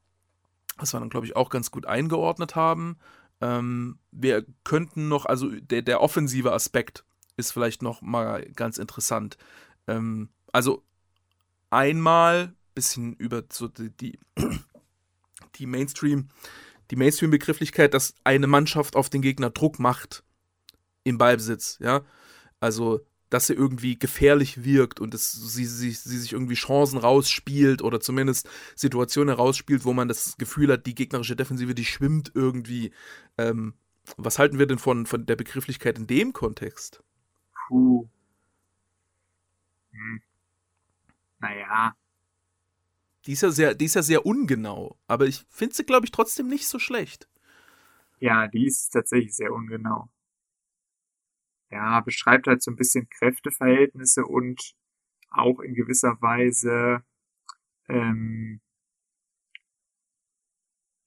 [0.78, 2.98] was wir dann, glaube ich, auch ganz gut eingeordnet haben.
[3.39, 7.06] Ähm, wir könnten noch, also der, der offensive Aspekt
[7.38, 9.38] ist vielleicht noch mal ganz interessant.
[9.88, 10.84] Ähm, also
[11.69, 14.20] einmal bisschen über so die,
[15.56, 16.30] die Mainstream,
[16.92, 20.24] die Mainstream-Begrifflichkeit, dass eine Mannschaft auf den Gegner Druck macht
[21.04, 22.02] im Ballbesitz, ja.
[22.60, 27.82] Also, dass sie irgendwie gefährlich wirkt und dass sie, sie, sie sich irgendwie Chancen rausspielt
[27.82, 32.92] oder zumindest Situationen herausspielt, wo man das Gefühl hat, die gegnerische Defensive, die schwimmt irgendwie.
[33.38, 33.74] Ähm,
[34.18, 37.02] was halten wir denn von, von der Begrifflichkeit in dem Kontext?
[37.68, 38.08] Puh.
[39.92, 40.22] Hm.
[41.40, 41.96] Naja,
[43.26, 46.12] die ist ja sehr, die ist ja sehr ungenau, aber ich finde sie, glaube ich,
[46.12, 47.28] trotzdem nicht so schlecht.
[48.20, 50.10] Ja, die ist tatsächlich sehr ungenau.
[51.72, 54.76] Ja, beschreibt halt so ein bisschen Kräfteverhältnisse und
[55.30, 57.04] auch in gewisser Weise
[57.90, 58.62] ähm,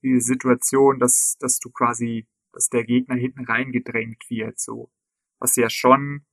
[0.03, 4.91] die Situation, dass, dass du quasi, dass der Gegner hinten reingedrängt wird, so.
[5.39, 6.25] Was ja schon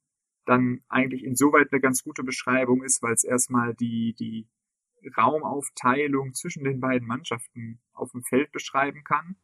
[0.46, 4.48] dann eigentlich insoweit eine ganz gute Beschreibung ist, weil es erstmal die, die
[5.18, 9.36] Raumaufteilung zwischen den beiden Mannschaften auf dem Feld beschreiben kann.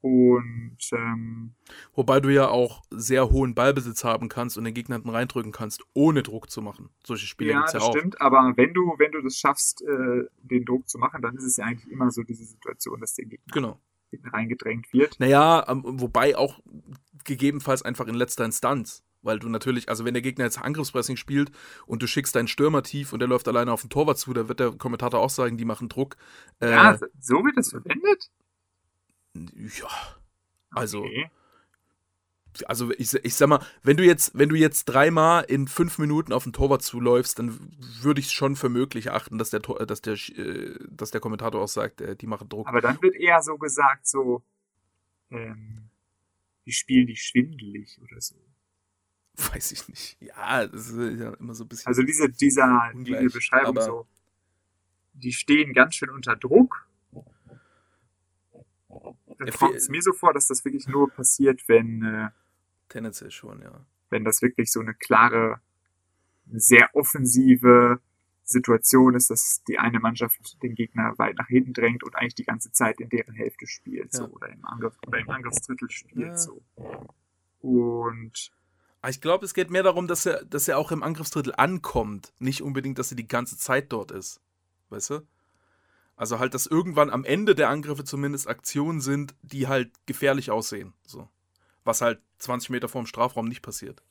[0.00, 1.54] Und ähm,
[1.92, 5.84] wobei du ja auch sehr hohen Ballbesitz haben kannst und den Gegner hinten reindrücken kannst,
[5.92, 6.90] ohne Druck zu machen.
[7.04, 7.96] Solche Spiele ja, gibt's ja das auch.
[7.96, 8.20] stimmt.
[8.20, 11.56] Aber wenn du wenn du das schaffst, äh, den Druck zu machen, dann ist es
[11.56, 13.80] ja eigentlich immer so diese Situation, dass der Gegner genau.
[14.10, 15.18] hinten reingedrängt wird.
[15.18, 16.60] Naja, ähm, wobei auch
[17.24, 19.02] gegebenenfalls einfach in letzter Instanz.
[19.22, 21.50] Weil du natürlich, also wenn der Gegner jetzt Angriffspressing spielt
[21.86, 24.48] und du schickst deinen Stürmer tief und der läuft alleine auf den Torwart zu, da
[24.48, 26.16] wird der Kommentator auch sagen, die machen Druck.
[26.60, 28.30] Äh, ja, so wird das verwendet?
[29.34, 29.88] Ja.
[30.70, 31.00] Also.
[31.00, 31.30] Okay.
[32.66, 36.32] also ich, ich sag mal, wenn du jetzt, wenn du jetzt dreimal in fünf Minuten
[36.32, 37.58] auf den Torwart zuläufst, dann
[38.00, 41.60] würde ich es schon für möglich achten, dass der, dass der, äh, dass der Kommentator
[41.60, 42.68] auch sagt, äh, die machen Druck.
[42.68, 44.42] Aber dann wird eher so gesagt, so,
[45.30, 45.90] ähm,
[46.66, 48.36] die spielen die schwindelig oder so.
[49.52, 50.16] Weiß ich nicht.
[50.20, 51.86] Ja, das ist ja immer so ein bisschen.
[51.86, 54.06] Also diese, dieser, ungleich, diese Beschreibung so,
[55.14, 56.88] die stehen ganz schön unter Druck.
[59.38, 62.02] Dann kommt es mir so vor, dass das wirklich nur passiert, wenn.
[62.02, 62.30] Äh,
[62.88, 63.84] tendenziell schon, ja.
[64.10, 65.60] Wenn das wirklich so eine klare,
[66.50, 68.00] sehr offensive
[68.42, 72.44] Situation ist, dass die eine Mannschaft den Gegner weit nach hinten drängt und eigentlich die
[72.44, 74.20] ganze Zeit in deren Hälfte spielt, ja.
[74.20, 76.36] so, oder im, Angriff, oder im Angriffsdrittel spielt, ja.
[76.36, 76.62] so.
[77.60, 78.50] Und
[79.08, 82.32] ich glaube, es geht mehr darum, dass er, dass er auch im Angriffsdrittel ankommt.
[82.38, 84.40] Nicht unbedingt, dass er die ganze Zeit dort ist.
[84.90, 85.26] Weißt du?
[86.16, 90.94] Also halt, dass irgendwann am Ende der Angriffe zumindest Aktionen sind, die halt gefährlich aussehen.
[91.06, 91.28] So.
[91.84, 94.02] Was halt 20 Meter vorm Strafraum nicht passiert.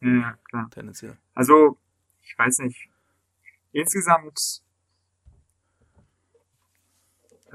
[0.00, 0.70] Ja, klar.
[0.70, 1.16] Tendenziell.
[1.34, 1.78] Also,
[2.22, 2.88] ich weiß nicht.
[3.72, 4.62] Insgesamt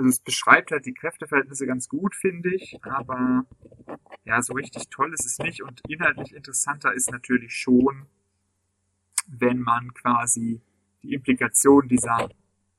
[0.02, 3.46] also es beschreibt halt die Kräfteverhältnisse ganz gut, finde ich, aber
[4.24, 8.08] ja, so richtig toll ist es nicht und inhaltlich interessanter ist natürlich schon,
[9.28, 10.60] wenn man quasi
[11.04, 12.30] die Implikation dieser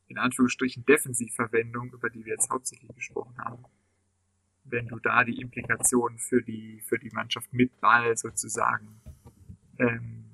[0.09, 3.63] in Anführungsstrichen Defensivverwendung, über die wir jetzt hauptsächlich gesprochen haben,
[4.65, 9.01] wenn du da die Implikationen für die, für die Mannschaft mit Ball sozusagen
[9.79, 10.25] ähm,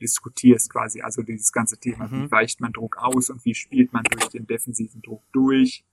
[0.00, 2.26] diskutierst quasi, also dieses ganze Thema, mhm.
[2.26, 5.84] wie weicht man Druck aus und wie spielt man durch den defensiven Druck durch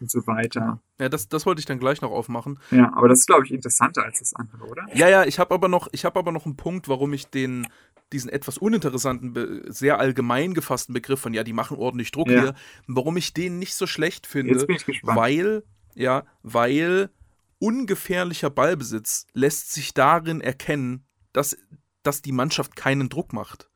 [0.00, 0.80] und so weiter.
[0.98, 2.58] Ja, das, das wollte ich dann gleich noch aufmachen.
[2.70, 4.86] Ja, aber das ist, glaube ich, interessanter als das andere, oder?
[4.94, 7.66] Ja, ja, ich habe aber noch, ich habe aber noch einen Punkt, warum ich den,
[8.12, 12.40] diesen etwas uninteressanten, sehr allgemein gefassten Begriff von, ja, die machen ordentlich Druck ja.
[12.40, 12.54] hier,
[12.86, 14.54] warum ich den nicht so schlecht finde.
[14.54, 15.18] Jetzt bin ich gespannt.
[15.18, 15.62] Weil,
[15.94, 17.10] ja, weil
[17.58, 21.56] ungefährlicher Ballbesitz lässt sich darin erkennen, dass,
[22.02, 23.69] dass die Mannschaft keinen Druck macht.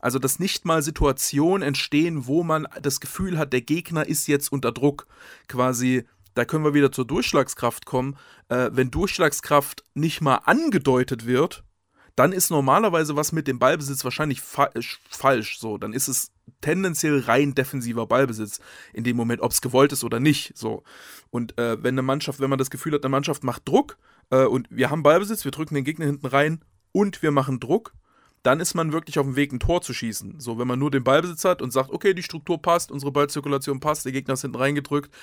[0.00, 4.52] Also, dass nicht mal Situationen entstehen, wo man das Gefühl hat, der Gegner ist jetzt
[4.52, 5.06] unter Druck.
[5.48, 8.16] Quasi, da können wir wieder zur Durchschlagskraft kommen.
[8.48, 11.64] Äh, wenn Durchschlagskraft nicht mal angedeutet wird,
[12.18, 15.60] dann ist normalerweise was mit dem Ballbesitz wahrscheinlich fa äh, falsch.
[15.60, 18.60] So, dann ist es tendenziell rein defensiver Ballbesitz
[18.92, 20.56] in dem Moment, ob es gewollt ist oder nicht.
[20.56, 20.82] So
[21.30, 23.98] und äh, wenn eine Mannschaft, wenn man das Gefühl hat, eine Mannschaft macht Druck
[24.30, 27.92] äh, und wir haben Ballbesitz, wir drücken den Gegner hinten rein und wir machen Druck,
[28.48, 30.40] dann ist man wirklich auf dem Weg, ein Tor zu schießen.
[30.40, 33.78] So, wenn man nur den Ballbesitz hat und sagt, okay, die Struktur passt, unsere Ballzirkulation
[33.78, 35.14] passt, der Gegner ist hinten reingedrückt,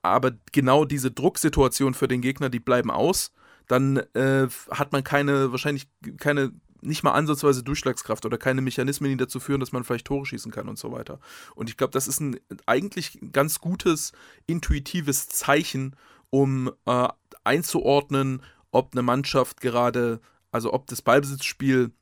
[0.00, 3.34] aber genau diese Drucksituation für den Gegner, die bleiben aus,
[3.68, 9.18] dann äh, hat man keine, wahrscheinlich keine, nicht mal ansatzweise Durchschlagskraft oder keine Mechanismen, die
[9.18, 11.20] dazu führen, dass man vielleicht Tore schießen kann und so weiter.
[11.56, 14.12] Und ich glaube, das ist ein eigentlich ganz gutes,
[14.46, 15.94] intuitives Zeichen,
[16.30, 17.08] um äh,
[17.44, 18.40] einzuordnen,
[18.70, 21.92] ob eine Mannschaft gerade, also ob das Ballbesitzspiel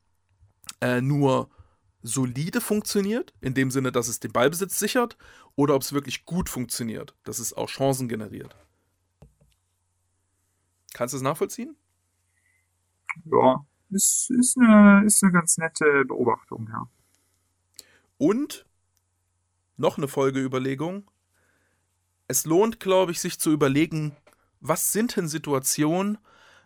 [0.80, 1.50] äh, nur
[2.02, 5.16] solide funktioniert, in dem Sinne, dass es den Ballbesitz sichert,
[5.56, 8.56] oder ob es wirklich gut funktioniert, dass es auch Chancen generiert.
[10.92, 11.76] Kannst du es nachvollziehen?
[13.24, 16.88] Ja, ist, ist, eine, ist eine ganz nette Beobachtung, ja.
[18.18, 18.66] Und
[19.76, 21.10] noch eine Folgeüberlegung.
[22.28, 24.16] Es lohnt, glaube ich, sich zu überlegen,
[24.60, 26.18] was sind denn Situationen,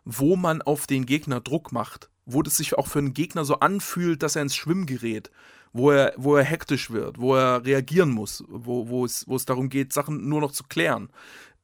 [0.04, 2.10] wo man auf den Gegner Druck macht?
[2.28, 5.30] Wo das sich auch für einen Gegner so anfühlt, dass er ins Schwimmen gerät,
[5.72, 9.46] wo er, wo er hektisch wird, wo er reagieren muss, wo, wo, es, wo es
[9.46, 11.08] darum geht, Sachen nur noch zu klären.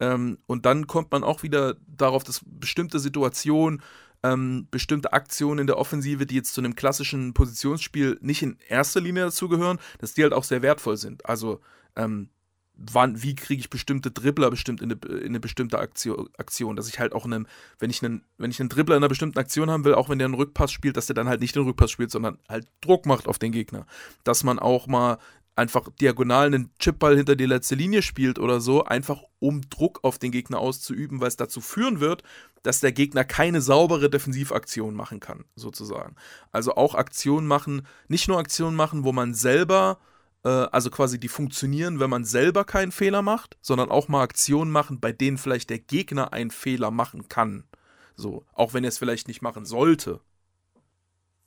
[0.00, 3.82] Ähm, und dann kommt man auch wieder darauf, dass bestimmte Situationen,
[4.22, 9.02] ähm, bestimmte Aktionen in der Offensive, die jetzt zu einem klassischen Positionsspiel nicht in erster
[9.02, 11.26] Linie dazugehören, dass die halt auch sehr wertvoll sind.
[11.26, 11.60] Also
[11.94, 12.30] ähm,
[12.76, 16.88] wann, wie kriege ich bestimmte Dribbler bestimmt in eine, in eine bestimmte Aktion, Aktion, dass
[16.88, 17.46] ich halt auch einen,
[17.78, 20.18] wenn ich einen, wenn ich einen Dribbler in einer bestimmten Aktion haben will, auch wenn
[20.18, 23.06] der einen Rückpass spielt, dass der dann halt nicht den Rückpass spielt, sondern halt Druck
[23.06, 23.86] macht auf den Gegner.
[24.24, 25.18] Dass man auch mal
[25.56, 30.18] einfach diagonal einen Chipball hinter die letzte Linie spielt oder so, einfach um Druck auf
[30.18, 32.22] den Gegner auszuüben, weil es dazu führen wird,
[32.62, 36.16] dass der Gegner keine saubere Defensivaktion machen kann, sozusagen.
[36.50, 39.98] Also auch Aktionen machen, nicht nur Aktionen machen, wo man selber
[40.44, 44.70] äh, also quasi die funktionieren, wenn man selber keinen Fehler macht, sondern auch mal Aktionen
[44.70, 47.64] machen, bei denen vielleicht der Gegner einen Fehler machen kann.
[48.16, 50.20] So, auch wenn er es vielleicht nicht machen sollte.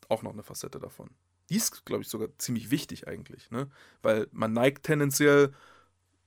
[0.09, 1.09] Auch noch eine Facette davon.
[1.49, 3.69] Die ist, glaube ich, sogar ziemlich wichtig eigentlich, ne?
[4.01, 5.53] Weil man neigt tendenziell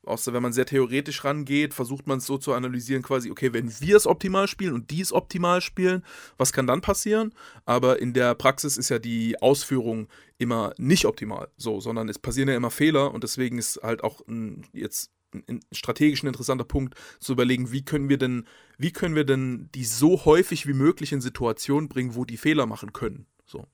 [0.04, 3.70] außer wenn man sehr theoretisch rangeht, versucht man es so zu analysieren, quasi, okay, wenn
[3.80, 6.04] wir es optimal spielen und die es optimal spielen,
[6.36, 7.34] was kann dann passieren?
[7.64, 10.08] Aber in der Praxis ist ja die Ausführung
[10.38, 14.26] immer nicht optimal, so, sondern es passieren ja immer Fehler und deswegen ist halt auch
[14.26, 18.46] ein, jetzt ein, strategisch ein interessanter Punkt, zu überlegen, wie können wir denn,
[18.78, 22.66] wie können wir denn die so häufig wie möglich in Situationen bringen, wo die Fehler
[22.66, 23.26] machen können.
[23.44, 23.66] So.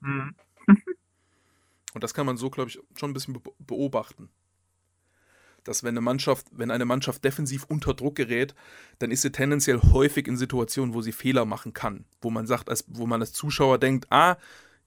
[0.00, 0.34] Mhm.
[1.94, 4.30] Und das kann man so, glaube ich, schon ein bisschen beobachten.
[5.64, 8.54] Dass wenn eine Mannschaft, wenn eine Mannschaft defensiv unter Druck gerät,
[8.98, 12.04] dann ist sie tendenziell häufig in Situationen, wo sie Fehler machen kann.
[12.20, 14.36] Wo man sagt, als, wo man als Zuschauer denkt, ah,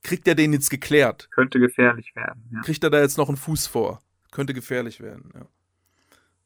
[0.02, 1.30] kriegt er den jetzt geklärt?
[1.32, 2.44] Könnte gefährlich werden.
[2.52, 2.62] Ja.
[2.62, 4.02] Kriegt er da jetzt noch einen Fuß vor?
[4.32, 5.46] Könnte gefährlich werden, ja.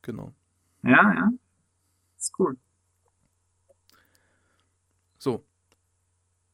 [0.01, 0.33] Genau.
[0.83, 1.29] Ja, ja.
[2.17, 2.57] Ist gut.
[5.17, 5.43] So.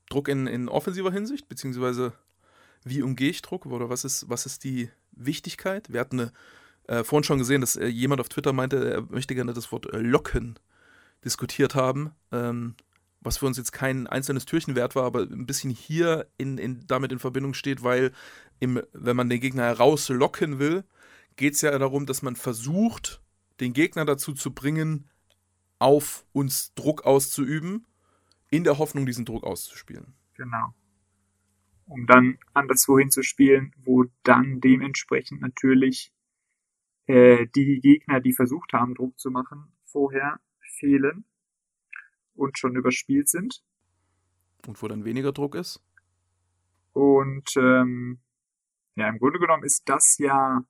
[0.09, 2.13] Druck in, in offensiver Hinsicht, beziehungsweise
[2.83, 5.91] wie umgehe ich Druck oder was ist, was ist die Wichtigkeit?
[5.91, 6.33] Wir hatten eine,
[6.87, 9.87] äh, vorhin schon gesehen, dass äh, jemand auf Twitter meinte, er möchte gerne das Wort
[9.91, 10.59] Locken
[11.23, 12.75] diskutiert haben, ähm,
[13.21, 16.85] was für uns jetzt kein einzelnes Türchen wert war, aber ein bisschen hier in, in,
[16.87, 18.11] damit in Verbindung steht, weil
[18.59, 20.83] im, wenn man den Gegner herauslocken will,
[21.35, 23.21] geht es ja darum, dass man versucht,
[23.59, 25.09] den Gegner dazu zu bringen,
[25.79, 27.85] auf uns Druck auszuüben,
[28.49, 30.13] in der Hoffnung, diesen Druck auszuspielen.
[30.35, 30.73] Genau.
[31.85, 36.12] Um dann anderswohin zu spielen, wo dann dementsprechend natürlich
[37.07, 41.25] äh, die Gegner, die versucht haben, Druck zu machen, vorher fehlen
[42.35, 43.63] und schon überspielt sind.
[44.67, 45.83] Und wo dann weniger Druck ist?
[46.93, 48.19] Und ähm,
[48.95, 50.63] ja, im Grunde genommen ist das ja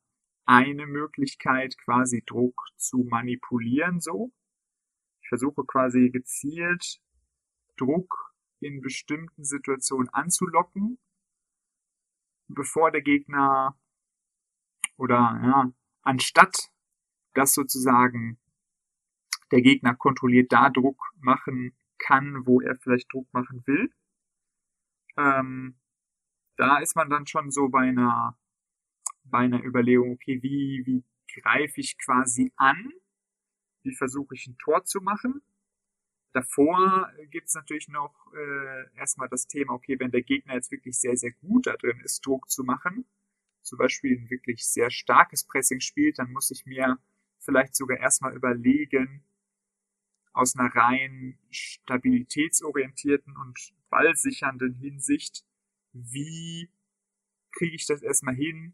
[0.45, 4.31] eine Möglichkeit, quasi Druck zu manipulieren, so.
[5.21, 7.01] Ich versuche quasi gezielt
[7.77, 10.97] Druck in bestimmten Situationen anzulocken,
[12.47, 13.77] bevor der Gegner
[14.97, 15.71] oder ja,
[16.03, 16.73] anstatt
[17.33, 18.37] dass sozusagen
[19.51, 23.91] der Gegner kontrolliert da Druck machen kann, wo er vielleicht Druck machen will.
[25.17, 25.79] Ähm,
[26.57, 28.37] da ist man dann schon so bei einer
[29.25, 31.03] bei einer Überlegung, okay, wie, wie
[31.41, 32.91] greife ich quasi an?
[33.83, 35.41] Wie versuche ich ein Tor zu machen?
[36.33, 41.15] Davor gibt's natürlich noch äh, erstmal das Thema, okay, wenn der Gegner jetzt wirklich sehr,
[41.15, 43.05] sehr gut da drin ist, Druck zu machen,
[43.63, 46.99] zum Beispiel ein wirklich sehr starkes Pressing spielt, dann muss ich mir
[47.39, 49.23] vielleicht sogar erstmal überlegen,
[50.33, 55.45] aus einer rein stabilitätsorientierten und ballsichernden Hinsicht,
[55.91, 56.71] wie
[57.51, 58.73] kriege ich das erstmal hin,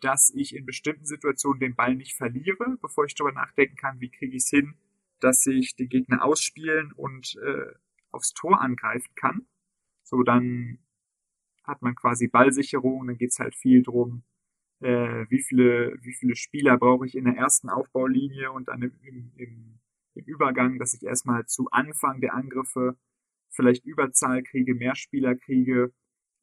[0.00, 4.10] dass ich in bestimmten Situationen den Ball nicht verliere, bevor ich darüber nachdenken kann, wie
[4.10, 4.76] kriege ich es hin,
[5.20, 7.72] dass ich den Gegner ausspielen und äh,
[8.10, 9.46] aufs Tor angreifen kann.
[10.04, 10.78] So, dann
[11.64, 14.22] hat man quasi Ballsicherung, dann geht's halt viel drum,
[14.80, 18.92] äh, wie viele, wie viele Spieler brauche ich in der ersten Aufbaulinie und dann im,
[19.36, 19.80] im,
[20.14, 22.96] im, Übergang, dass ich erstmal zu Anfang der Angriffe
[23.50, 25.92] vielleicht Überzahl kriege, mehr Spieler kriege.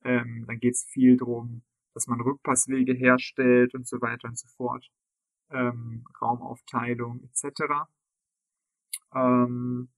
[0.04, 4.92] Ähm, dann geht's viel drum, dass man Rückpasswege herstellt und so weiter und so fort,
[5.52, 7.88] ähm, Raumaufteilung etc.
[9.16, 9.90] Ähm,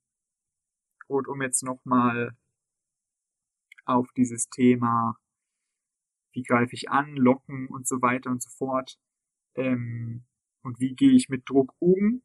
[1.08, 2.36] und um jetzt nochmal
[3.86, 5.18] auf dieses Thema,
[6.34, 8.98] wie greife ich an, locken und so weiter und so fort,
[9.56, 10.26] ähm,
[10.64, 12.24] und wie gehe ich mit Druck um,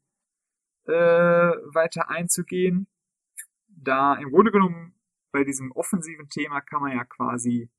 [0.85, 2.87] äh, weiter einzugehen.
[3.67, 4.95] Da im Grunde genommen
[5.31, 7.69] bei diesem offensiven Thema kann man ja quasi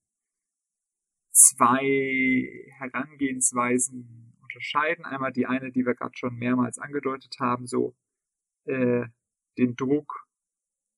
[1.33, 5.05] zwei Herangehensweisen unterscheiden.
[5.05, 7.97] Einmal die eine, die wir gerade schon mehrmals angedeutet haben, so
[8.64, 9.07] äh,
[9.59, 10.27] den Druck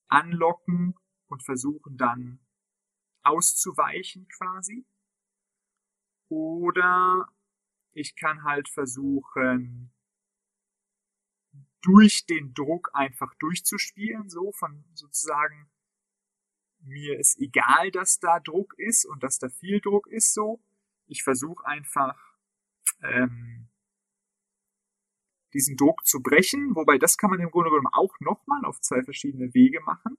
[0.09, 0.95] anlocken
[1.29, 2.40] und versuchen dann
[3.22, 4.87] auszuweichen quasi.
[6.28, 7.28] Oder
[7.92, 9.92] ich kann halt versuchen,
[11.82, 15.70] durch den Druck einfach durchzuspielen, so von sozusagen
[16.85, 20.61] mir ist egal, dass da Druck ist und dass da viel Druck ist so.
[21.06, 22.16] Ich versuche einfach
[23.02, 23.68] ähm,
[25.52, 29.02] diesen Druck zu brechen, wobei das kann man im Grunde genommen auch nochmal auf zwei
[29.02, 30.16] verschiedene Wege machen.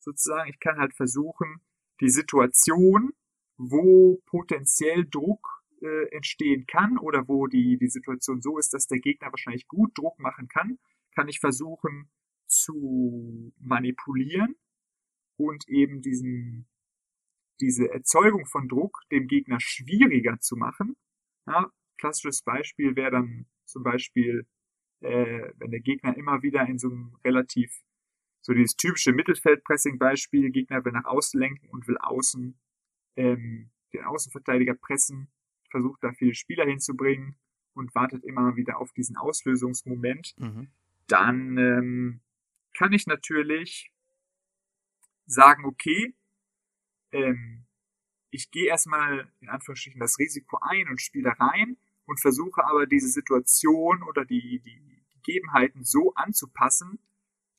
[0.00, 1.60] Sozusagen, ich kann halt versuchen,
[2.02, 3.12] die Situation,
[3.56, 8.98] wo potenziell Druck äh, entstehen kann oder wo die, die Situation so ist, dass der
[8.98, 10.78] Gegner wahrscheinlich gut Druck machen kann,
[11.14, 12.10] kann ich versuchen
[12.46, 14.56] zu manipulieren
[15.36, 16.68] und eben diesen,
[17.60, 20.96] diese Erzeugung von Druck dem Gegner schwieriger zu machen.
[21.46, 24.46] Ja, klassisches Beispiel wäre dann zum Beispiel,
[25.00, 27.72] äh, wenn der Gegner immer wieder in so einem relativ,
[28.42, 32.58] so dieses typische Mittelfeldpressing-Beispiel, Gegner will nach außen lenken und will außen
[33.16, 35.30] ähm, den Außenverteidiger pressen,
[35.70, 37.38] versucht da viele Spieler hinzubringen
[37.74, 40.68] und wartet immer wieder auf diesen Auslösungsmoment, mhm.
[41.06, 42.20] dann ähm,
[42.74, 43.92] kann ich natürlich
[45.26, 46.14] sagen, okay,
[47.12, 47.64] ähm,
[48.30, 51.76] ich gehe erstmal in Anführungsstrichen das Risiko ein und spiele da rein
[52.06, 56.98] und versuche aber diese Situation oder die, die Gegebenheiten so anzupassen,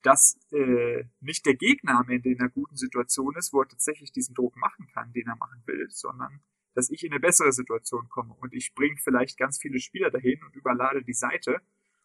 [0.04, 4.12] dass äh, nicht der Gegner am Ende in einer guten Situation ist, wo er tatsächlich
[4.12, 6.42] diesen Druck machen kann, den er machen will, sondern
[6.76, 8.34] dass ich in eine bessere Situation komme.
[8.36, 11.62] Und ich bringe vielleicht ganz viele Spieler dahin und überlade die Seite.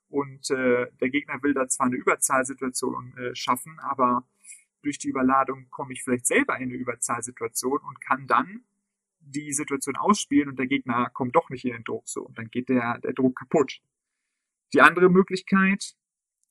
[0.08, 4.26] Und äh, der Gegner will da zwar eine Überzahlsituation äh, schaffen, aber
[4.82, 8.64] durch die Überladung komme ich vielleicht selber in eine Überzahlsituation und kann dann
[9.20, 12.22] die Situation ausspielen und der Gegner kommt doch nicht in den Druck so.
[12.22, 13.80] Und dann geht der, der Druck kaputt.
[14.72, 15.96] Die andere Möglichkeit,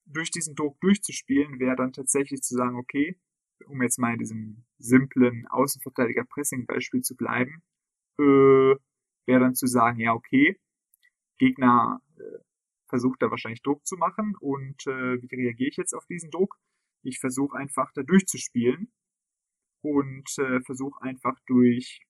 [0.08, 3.18] durch diesen Druck durchzuspielen, wäre dann tatsächlich zu sagen, okay,
[3.66, 7.64] um jetzt mal in diesem simplen Außenverteidiger-Pressing-Beispiel zu bleiben,
[8.20, 8.76] äh,
[9.26, 10.60] wäre dann zu sagen, ja, okay,
[11.38, 12.40] Gegner äh,
[12.88, 16.56] versucht da wahrscheinlich Druck zu machen und äh, wie reagiere ich jetzt auf diesen Druck?
[17.04, 18.92] Ich versuche einfach da durchzuspielen
[19.84, 22.02] und äh, versuche einfach durch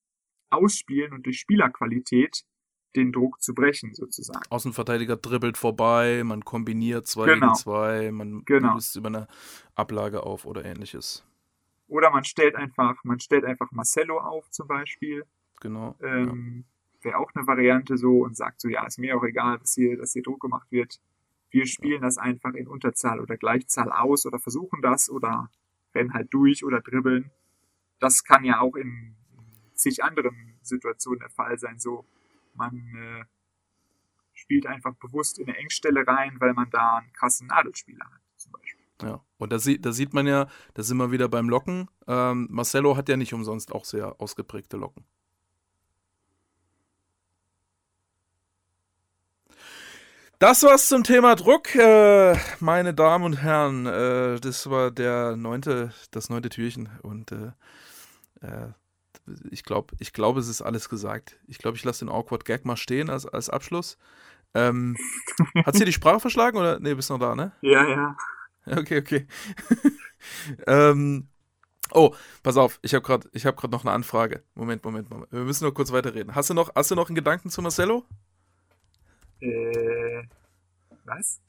[0.50, 2.44] Ausspielen und durch Spielerqualität
[2.96, 4.42] den Druck zu brechen, sozusagen.
[4.50, 7.46] Außenverteidiger dribbelt vorbei, man kombiniert zwei genau.
[7.46, 8.74] gegen zwei, man genau.
[8.74, 9.28] löst über eine
[9.74, 11.24] Ablage auf oder ähnliches.
[11.86, 15.24] Oder man stellt einfach, man stellt einfach Marcello auf zum Beispiel.
[15.60, 15.96] Genau.
[16.02, 16.64] Ähm,
[17.02, 17.10] ja.
[17.10, 19.96] Wäre auch eine Variante so und sagt so, ja, ist mir auch egal, dass hier,
[19.96, 21.00] dass hier Druck gemacht wird.
[21.50, 25.50] Wir spielen das einfach in Unterzahl oder Gleichzahl aus oder versuchen das oder
[25.94, 27.30] rennen halt durch oder dribbeln.
[28.00, 29.14] Das kann ja auch in
[29.74, 31.78] zig anderen Situationen der Fall sein.
[31.78, 32.04] So,
[32.54, 33.24] man äh,
[34.32, 38.52] spielt einfach bewusst in eine Engstelle rein, weil man da einen krassen Nadelspieler hat, zum
[38.52, 38.86] Beispiel.
[39.02, 41.88] Ja, und da, sieht, da sieht man ja, da sind wir wieder beim Locken.
[42.06, 45.04] Ähm, Marcelo hat ja nicht umsonst auch sehr ausgeprägte Locken.
[50.40, 53.86] Das war's zum Thema Druck, äh, meine Damen und Herren.
[53.86, 57.52] Äh, das war der neunte, das neunte Türchen und äh,
[58.40, 58.72] äh
[59.50, 61.38] ich glaube, ich glaube, es ist alles gesagt.
[61.46, 63.98] Ich glaube, ich lasse den Awkward Gag mal stehen als, als Abschluss.
[64.54, 64.96] Ähm,
[65.64, 66.80] hat sie die Sprache verschlagen oder?
[66.80, 67.52] Nee, bist noch da, ne?
[67.60, 68.16] Ja, ja.
[68.66, 69.26] Okay, okay.
[70.66, 71.28] ähm,
[71.92, 74.42] oh, pass auf, ich habe gerade hab noch eine Anfrage.
[74.54, 75.32] Moment, Moment, Moment.
[75.32, 76.34] Wir müssen noch kurz weiterreden.
[76.34, 78.04] Hast du noch, hast du noch einen Gedanken zu Marcello?
[79.40, 80.22] Äh,
[81.04, 81.40] was?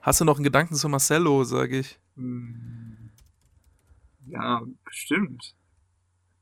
[0.00, 2.00] Hast du noch einen Gedanken zu Marcello, sage ich?
[2.16, 3.10] Hm.
[4.26, 5.54] Ja, bestimmt.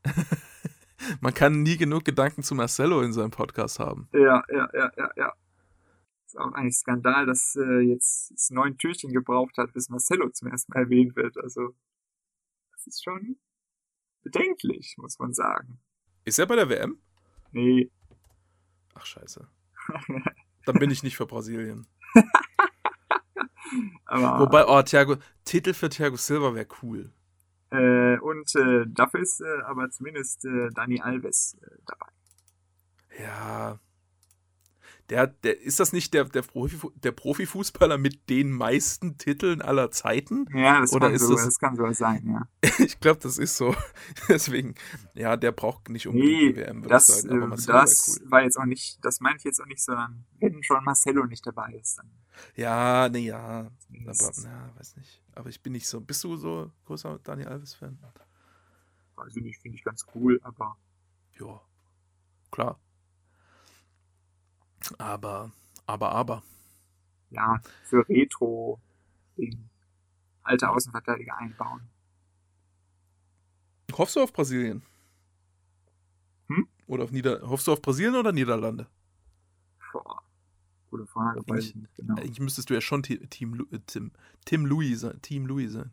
[1.21, 4.09] Man kann nie genug Gedanken zu Marcello in seinem Podcast haben.
[4.13, 5.33] Ja, ja, ja, ja, ja.
[6.25, 10.49] Ist auch eigentlich Skandal, dass äh, jetzt es neun Türchen gebraucht hat, bis Marcello zum
[10.49, 11.37] ersten Mal erwähnt wird.
[11.37, 11.73] Also,
[12.73, 13.37] das ist schon
[14.23, 15.79] bedenklich, muss man sagen.
[16.25, 16.97] Ist er bei der WM?
[17.51, 17.89] Nee.
[18.93, 19.47] Ach, scheiße.
[20.65, 21.87] Dann bin ich nicht für Brasilien.
[24.05, 27.13] Aber, Wobei, oh, Thiago, Titel für Thiago Silva wäre cool.
[28.37, 32.07] Äh, und äh, dafür ist äh, aber zumindest äh, Dani Alves äh, dabei.
[33.19, 33.79] Ja.
[35.09, 39.89] Der, der, ist das nicht der, der, Profi, der Profifußballer mit den meisten Titeln aller
[39.89, 40.45] Zeiten?
[40.53, 42.69] Ja, das, Oder kann, so, das, das kann so sein, ja.
[42.79, 43.73] ich glaube, das ist so.
[44.27, 44.75] Deswegen,
[45.13, 47.37] ja, der braucht nicht unbedingt nee, die WM, würde das, ich sagen.
[47.37, 48.31] Aber Marcelo das cool.
[48.31, 51.45] war jetzt auch nicht, das meinte ich jetzt auch nicht, sondern wenn schon Marcelo nicht
[51.47, 52.11] dabei ist, dann.
[52.55, 53.39] Ja, nee, ja.
[53.39, 55.23] Aber, ja, weiß nicht.
[55.35, 56.01] Aber ich bin nicht so.
[56.01, 57.97] Bist du so großer Daniel Alves-Fan?
[59.17, 60.77] Weiß ich nicht, finde ich ganz cool, aber.
[61.39, 61.59] Ja,
[62.51, 62.79] klar.
[64.99, 65.51] Aber,
[65.85, 66.43] aber, aber.
[67.31, 68.79] Ja, für Retro
[69.37, 69.69] den
[70.43, 71.81] alte Außenverteidiger einbauen.
[73.93, 74.83] Hoffst du auf Brasilien?
[76.47, 76.67] Hm?
[76.85, 78.87] Oder auf Nieder Hoffst du auf Brasilien oder Niederlande?
[79.91, 80.21] Boah.
[80.91, 81.41] Gute Frage.
[81.47, 82.15] Eigentlich, genau.
[82.15, 84.11] eigentlich müsstest du ja schon Team, äh, Tim,
[84.45, 85.21] Tim Louis sein.
[85.21, 85.91] Team Louis sein.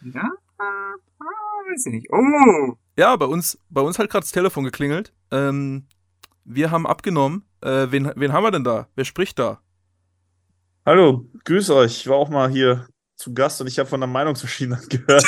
[0.00, 0.32] Ja?
[0.58, 0.94] Ah,
[1.70, 2.08] weiß ich nicht.
[2.10, 2.76] Oh!
[2.96, 5.12] Ja, bei uns, bei uns hat gerade das Telefon geklingelt.
[5.30, 5.86] Ähm,
[6.44, 7.44] wir haben abgenommen.
[7.60, 8.88] Äh, wen, wen haben wir denn da?
[8.94, 9.60] Wer spricht da?
[10.86, 12.00] Hallo, grüß euch.
[12.00, 12.86] Ich war auch mal hier
[13.16, 15.24] zu Gast und ich habe von der Meinungsverschiedenheit gehört.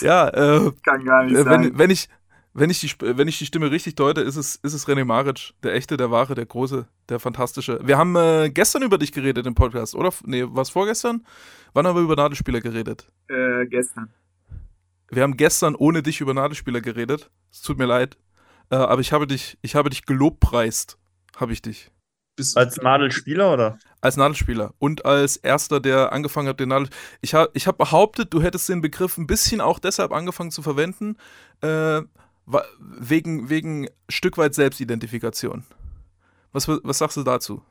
[0.00, 1.64] ja, äh, kann gar nicht äh, sein.
[1.64, 2.08] Wenn, wenn, ich,
[2.52, 5.52] wenn, ich die, wenn ich die Stimme richtig deute, ist es, ist es René Maric,
[5.62, 7.80] der echte, der wahre, der große, der fantastische.
[7.82, 10.12] Wir haben äh, gestern über dich geredet im Podcast, oder?
[10.24, 11.24] Nee, was vorgestern?
[11.72, 13.10] Wann haben wir über Nadelspieler geredet?
[13.28, 14.10] Äh, gestern.
[15.10, 17.30] Wir haben gestern ohne dich über Nadelspieler geredet.
[17.52, 18.16] Es tut mir leid.
[18.70, 20.98] Äh, aber ich habe dich, ich habe dich gelobpreist.
[21.36, 21.90] Habe ich dich.
[22.36, 23.78] Bist als Nadelspieler oder?
[24.00, 26.88] Als Nadelspieler und als erster, der angefangen hat, den Nadel.
[27.20, 30.62] Ich habe ich hab behauptet, du hättest den Begriff ein bisschen auch deshalb angefangen zu
[30.62, 31.16] verwenden,
[31.60, 32.00] äh,
[32.46, 35.64] wegen, wegen Stück weit Selbstidentifikation.
[36.52, 37.62] Was, was sagst du dazu?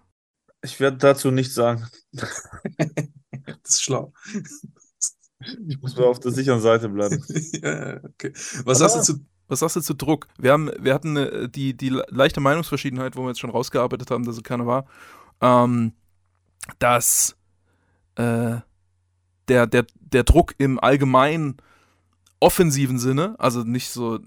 [0.61, 1.88] Ich werde dazu nichts sagen.
[2.11, 2.26] das
[3.65, 4.13] ist schlau.
[5.67, 7.24] Ich muss mal auf der sicheren Seite bleiben.
[7.53, 8.34] ja, okay.
[8.65, 10.28] Was sagst, du zu, Was sagst du zu Druck?
[10.38, 14.26] Wir, haben, wir hatten äh, die, die leichte Meinungsverschiedenheit, wo wir jetzt schon rausgearbeitet haben,
[14.26, 14.86] dass es keine war,
[15.39, 15.93] ähm,
[16.80, 17.38] dass
[18.15, 18.57] äh,
[19.47, 21.57] der, der, der Druck im allgemeinen
[22.39, 24.19] offensiven Sinne, also nicht so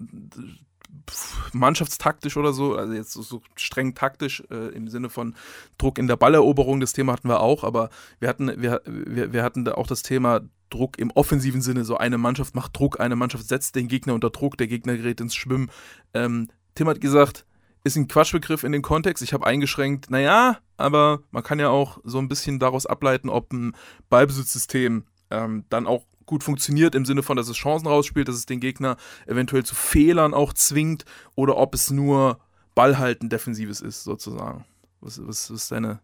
[1.51, 5.35] mannschaftstaktisch oder so, also jetzt so, streng taktisch äh, im Sinne von
[5.77, 7.89] Druck in der Balleroberung, das Thema hatten wir auch, aber
[8.19, 11.97] wir hatten, wir, wir, wir hatten da auch das Thema Druck im offensiven Sinne, so
[11.97, 15.35] eine Mannschaft macht Druck, eine Mannschaft setzt den Gegner unter Druck, der Gegner gerät ins
[15.35, 15.69] Schwimmen.
[16.13, 17.45] Ähm, Tim hat gesagt,
[17.83, 19.21] ist ein Quatschbegriff in den Kontext.
[19.23, 23.51] Ich habe eingeschränkt, naja, aber man kann ja auch so ein bisschen daraus ableiten, ob
[23.51, 23.75] ein
[24.09, 28.45] Ballbesitzsystem ähm, dann auch gut funktioniert, im Sinne von, dass es Chancen rausspielt, dass es
[28.45, 31.05] den Gegner eventuell zu Fehlern auch zwingt
[31.35, 32.39] oder ob es nur
[32.75, 34.65] Ballhalten Defensives ist, sozusagen.
[35.01, 35.99] Was, was, was, ist, deine,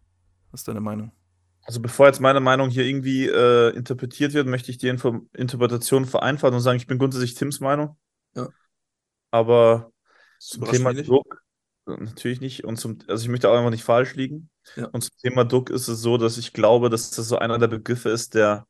[0.50, 1.12] was ist deine Meinung?
[1.62, 6.04] Also bevor jetzt meine Meinung hier irgendwie äh, interpretiert wird, möchte ich die Info Interpretation
[6.04, 7.96] vereinfachen und sagen, ich bin grundsätzlich Tims Meinung.
[8.34, 8.48] Ja.
[9.30, 9.92] Aber
[10.38, 11.42] zum Thema Druck
[11.86, 12.64] äh, natürlich nicht.
[12.64, 14.50] Und zum, also ich möchte auch einfach nicht falsch liegen.
[14.76, 14.86] Ja.
[14.86, 17.68] Und zum Thema Druck ist es so, dass ich glaube, dass das so einer der
[17.68, 18.66] Begriffe ist, der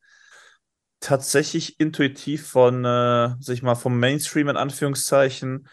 [1.00, 5.66] tatsächlich intuitiv von, äh, sag ich mal, vom Mainstream in Anführungszeichen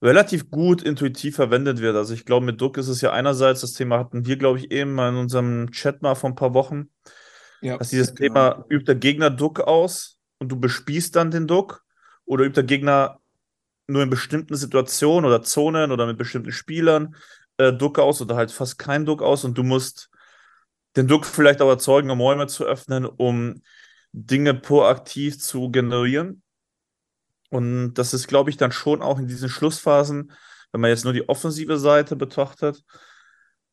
[0.00, 1.96] relativ gut intuitiv verwendet wird.
[1.96, 4.70] Also ich glaube, mit Duck ist es ja einerseits, das Thema hatten wir, glaube ich,
[4.70, 6.90] eben mal in unserem Chat mal vor ein paar Wochen,
[7.60, 8.52] ja, dass dieses genau.
[8.52, 11.84] Thema, übt der Gegner Duck aus und du bespießt dann den Duck
[12.24, 13.18] oder übt der Gegner
[13.88, 17.16] nur in bestimmten Situationen oder Zonen oder mit bestimmten Spielern
[17.56, 20.10] äh, Duck aus oder halt fast kein Duck aus und du musst
[20.96, 23.62] den Duck vielleicht auch erzeugen, um Räume zu öffnen, um
[24.12, 26.42] Dinge proaktiv zu generieren.
[27.50, 30.32] Und das ist, glaube ich, dann schon auch in diesen Schlussphasen,
[30.72, 32.84] wenn man jetzt nur die offensive Seite betrachtet,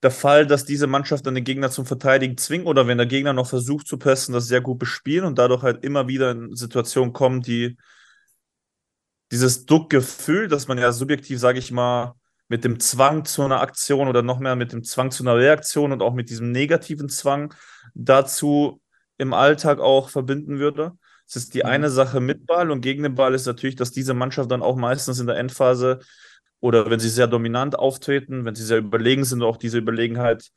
[0.02, 3.34] der Fall, dass diese Mannschaft dann den Gegner zum Verteidigen zwingt oder wenn der Gegner
[3.34, 7.12] noch versucht zu pressen, das sehr gut bespielen und dadurch halt immer wieder in Situationen
[7.12, 7.78] kommen, die
[9.32, 12.14] dieses Druckgefühl, dass man ja subjektiv, sage ich mal,
[12.48, 15.92] mit dem Zwang zu einer Aktion oder noch mehr mit dem Zwang zu einer Reaktion
[15.92, 17.54] und auch mit diesem negativen Zwang
[17.96, 18.82] dazu
[19.18, 20.94] im Alltag auch verbinden würde.
[21.28, 21.70] Es ist die mhm.
[21.70, 24.76] eine Sache mit Ball und gegen den Ball ist natürlich, dass diese Mannschaft dann auch
[24.76, 26.00] meistens in der Endphase
[26.60, 30.52] oder wenn sie sehr dominant auftreten, wenn sie sehr überlegen sind, auch diese Überlegenheit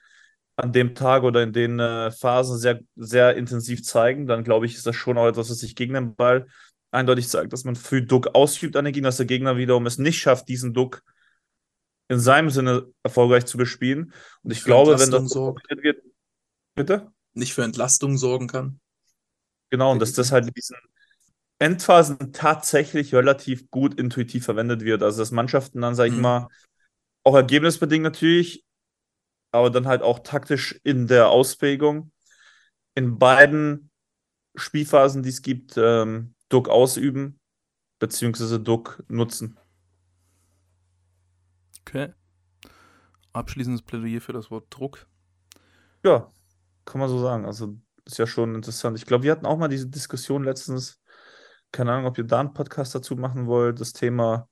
[0.56, 4.74] an dem Tag oder in den äh, Phasen sehr, sehr intensiv zeigen, dann glaube ich,
[4.74, 6.46] ist das schon auch etwas, was sich gegen den Ball
[6.90, 9.98] eindeutig zeigt, dass man früh Duck ausübt an den Gegner, dass der Gegner wiederum es
[9.98, 11.02] nicht schafft, diesen Duck
[12.08, 14.12] in seinem Sinne erfolgreich zu bespielen.
[14.42, 15.98] Und ich glaube, wenn das so wird,
[16.74, 17.12] bitte?
[17.38, 18.80] Nicht für Entlastung sorgen kann.
[19.70, 20.76] Genau, und dass das halt in diesen
[21.58, 25.02] Endphasen tatsächlich relativ gut intuitiv verwendet wird.
[25.02, 26.22] Also dass Mannschaften dann, sag ich mhm.
[26.22, 26.48] mal,
[27.24, 28.64] auch ergebnisbedingt natürlich,
[29.52, 32.12] aber dann halt auch taktisch in der Ausprägung
[32.94, 33.90] in beiden
[34.56, 37.38] Spielphasen, die es gibt, ähm, Druck ausüben,
[37.98, 39.58] beziehungsweise Druck nutzen.
[41.80, 42.12] Okay.
[43.32, 45.06] Abschließendes Plädoyer für das Wort Druck.
[46.04, 46.28] Ja,
[46.88, 47.44] kann man so sagen.
[47.44, 48.98] Also ist ja schon interessant.
[48.98, 51.00] Ich glaube, wir hatten auch mal diese Diskussion letztens.
[51.70, 53.80] Keine Ahnung, ob ihr da einen Podcast dazu machen wollt.
[53.80, 54.48] Das Thema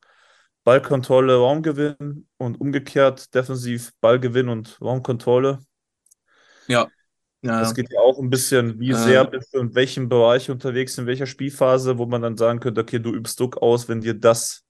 [0.65, 5.61] Ballkontrolle, Raumgewinn und umgekehrt defensiv Ballgewinn und Raumkontrolle.
[6.67, 6.89] Ja.
[7.41, 10.51] ja das geht ja auch ein bisschen, wie äh, sehr bist du in welchem Bereich
[10.51, 14.03] unterwegs, in welcher Spielphase, wo man dann sagen könnte, okay, du übst Druck aus, wenn
[14.03, 14.65] dir das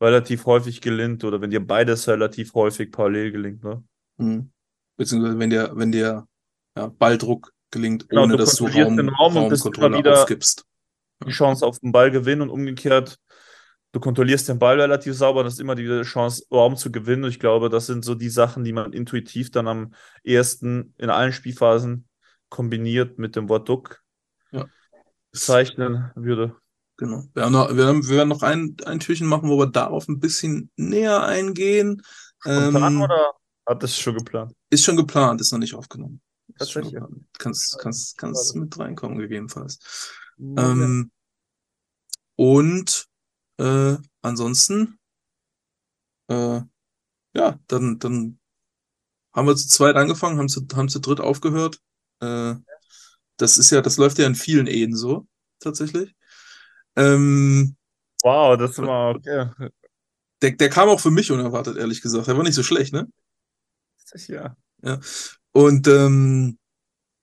[0.00, 3.82] relativ häufig gelingt oder wenn dir beides relativ häufig parallel gelingt, ne?
[4.18, 4.50] Mhm.
[4.96, 6.26] Beziehungsweise wenn dir, wenn dir
[6.76, 10.64] ja, Balldruck gelingt, genau, ohne dass du Raum, den Raum Raumkontrolle wieder aufgibst.
[11.26, 13.18] Die Chance auf den Ball gewinnen und umgekehrt,
[13.92, 17.24] du kontrollierst den Ball relativ sauber und hast immer die Chance, Raum zu gewinnen.
[17.24, 21.08] Und ich glaube, das sind so die Sachen, die man intuitiv dann am ehesten in
[21.08, 22.06] allen Spielphasen
[22.50, 24.02] kombiniert mit dem Wort Duck
[24.52, 24.66] ja.
[25.32, 26.54] bezeichnen würde.
[26.98, 27.24] Genau.
[27.34, 30.08] Wir, haben noch, wir, haben, wir werden noch ein, ein Türchen machen, wo wir darauf
[30.08, 32.02] ein bisschen näher eingehen.
[32.38, 33.32] Spontan ähm, oder
[33.66, 34.52] hat das schon geplant?
[34.70, 36.20] Ist schon geplant, ist noch nicht aufgenommen.
[36.58, 37.02] Tatsächlich.
[37.38, 39.78] Kannst, kannst, kannst mit reinkommen, gegebenenfalls.
[40.38, 40.72] Ja.
[40.72, 41.10] Ähm,
[42.36, 43.06] und
[43.58, 44.98] äh, ansonsten,
[46.28, 46.60] äh,
[47.34, 48.38] ja, dann, dann
[49.32, 51.80] haben wir zu zweit angefangen, haben zu, haben zu dritt aufgehört.
[52.20, 52.54] Äh,
[53.36, 55.26] das ist ja, das läuft ja in vielen Ehen so,
[55.60, 56.14] tatsächlich.
[56.96, 57.76] Ähm,
[58.22, 59.50] wow, das war okay.
[60.42, 62.26] Der, der kam auch für mich unerwartet, ehrlich gesagt.
[62.28, 63.08] Der war nicht so schlecht, ne?
[64.28, 64.56] Ja.
[64.82, 65.00] Ja.
[65.56, 66.58] Und, ähm,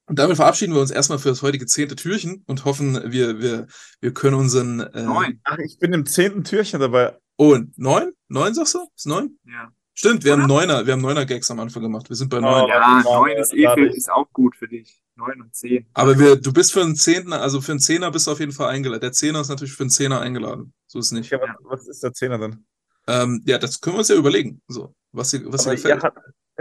[0.08, 3.68] und damit verabschieden wir uns erstmal für das heutige zehnte Türchen und hoffen, wir, wir,
[4.02, 4.80] wir können unseren.
[4.80, 5.40] Äh, neun.
[5.44, 7.16] Ach, ich bin im zehnten Türchen dabei.
[7.38, 8.12] Oh, neun?
[8.30, 8.88] Neun sagst du?
[8.96, 9.38] Ist neun?
[9.46, 9.72] Ja.
[9.94, 10.42] Stimmt, wir Oder?
[10.42, 12.10] haben Neuner, wir haben Neuner Gags am Anfang gemacht.
[12.10, 12.64] Wir sind bei neun.
[12.64, 15.00] Oh, ja, neun ist eh für, ist auch gut für dich.
[15.16, 15.86] Neun und zehn.
[15.94, 18.52] Aber wir, du bist für einen Zehnten, also für einen Zehner bist du auf jeden
[18.52, 19.02] Fall eingeladen.
[19.02, 20.74] Der Zehner ist natürlich für einen Zehner eingeladen.
[20.88, 21.30] So ist es nicht.
[21.30, 22.66] Ja, was, was ist der Zehner dann?
[23.06, 24.60] Ähm, ja, das können wir uns ja überlegen.
[24.68, 26.02] So, was ihr, was ihr gefällt.
[26.02, 26.16] Ihr, hat,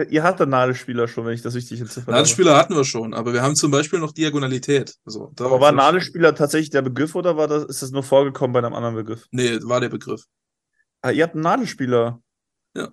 [0.09, 2.13] ihr hattet Nadelspieler schon, wenn ich das richtig entziffere.
[2.13, 4.95] Nadelspieler hatten wir schon, aber wir haben zum Beispiel noch Diagonalität.
[5.05, 8.61] So, aber war Nadelspieler tatsächlich der Begriff oder war das, ist das nur vorgekommen bei
[8.61, 9.27] einem anderen Begriff?
[9.31, 10.25] Nee, war der Begriff.
[11.03, 12.23] Ah, ihr habt einen Nadelspieler.
[12.75, 12.93] Ja.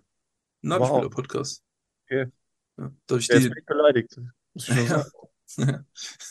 [0.61, 1.63] Nadelspieler-Podcast.
[2.05, 2.31] Okay.
[2.77, 3.47] Ja, darf ich der die...
[3.47, 4.17] ist beleidigt.
[4.53, 5.05] Muss ich schon ja.
[5.45, 5.85] sagen.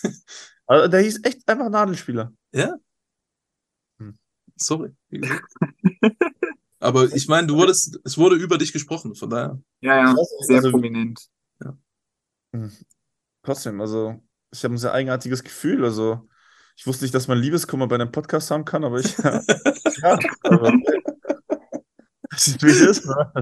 [0.67, 2.33] also, der hieß echt einfach Nadelspieler.
[2.53, 2.75] Ja?
[3.99, 4.19] Hm.
[4.57, 4.93] Sorry.
[6.81, 9.61] Aber ich meine, du wurdest, es wurde über dich gesprochen, von daher.
[9.81, 10.17] Ja, ja,
[10.47, 11.21] sehr also, prominent.
[11.63, 11.77] Ja.
[12.53, 12.73] Hm.
[13.43, 14.23] Trotzdem, also,
[14.53, 15.85] ich habe ein sehr eigenartiges Gefühl.
[15.85, 16.29] Also,
[16.77, 19.17] ich wusste nicht, dass man Liebeskummer bei einem Podcast haben kann, aber ich.
[19.19, 20.73] ja, aber,
[22.61, 23.33] wie ist, ne?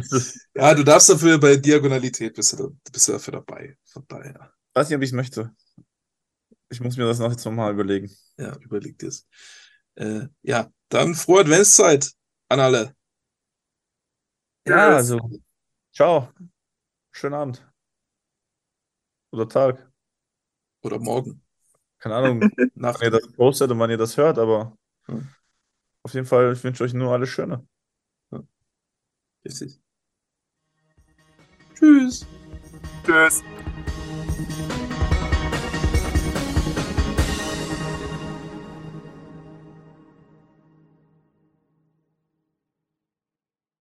[0.55, 3.77] Ja, du darfst dafür bei Diagonalität bist du, bist du dafür dabei.
[3.85, 4.53] Von daher.
[4.75, 5.55] Weiß nicht, ob ich es möchte.
[6.71, 8.11] Ich muss mir das noch jetzt nochmal überlegen.
[8.39, 9.27] Ja, überleg dir es.
[9.97, 12.11] Äh, ja, dann frohe Adventszeit
[12.49, 12.96] an alle.
[14.67, 15.19] Ja, also.
[15.93, 16.29] Ciao.
[17.13, 17.67] Schönen Abend.
[19.31, 19.91] Oder Tag.
[20.83, 21.43] Oder morgen.
[21.99, 22.41] Keine Ahnung,
[22.75, 25.29] wann ihr das postet und wann ihr das hört, aber hm.
[26.03, 27.67] auf jeden Fall, ich wünsche euch nur alles Schöne.
[28.31, 28.47] Hm.
[29.45, 29.81] Richtig.
[31.75, 32.27] Tschüss.
[33.05, 33.43] Tschüss.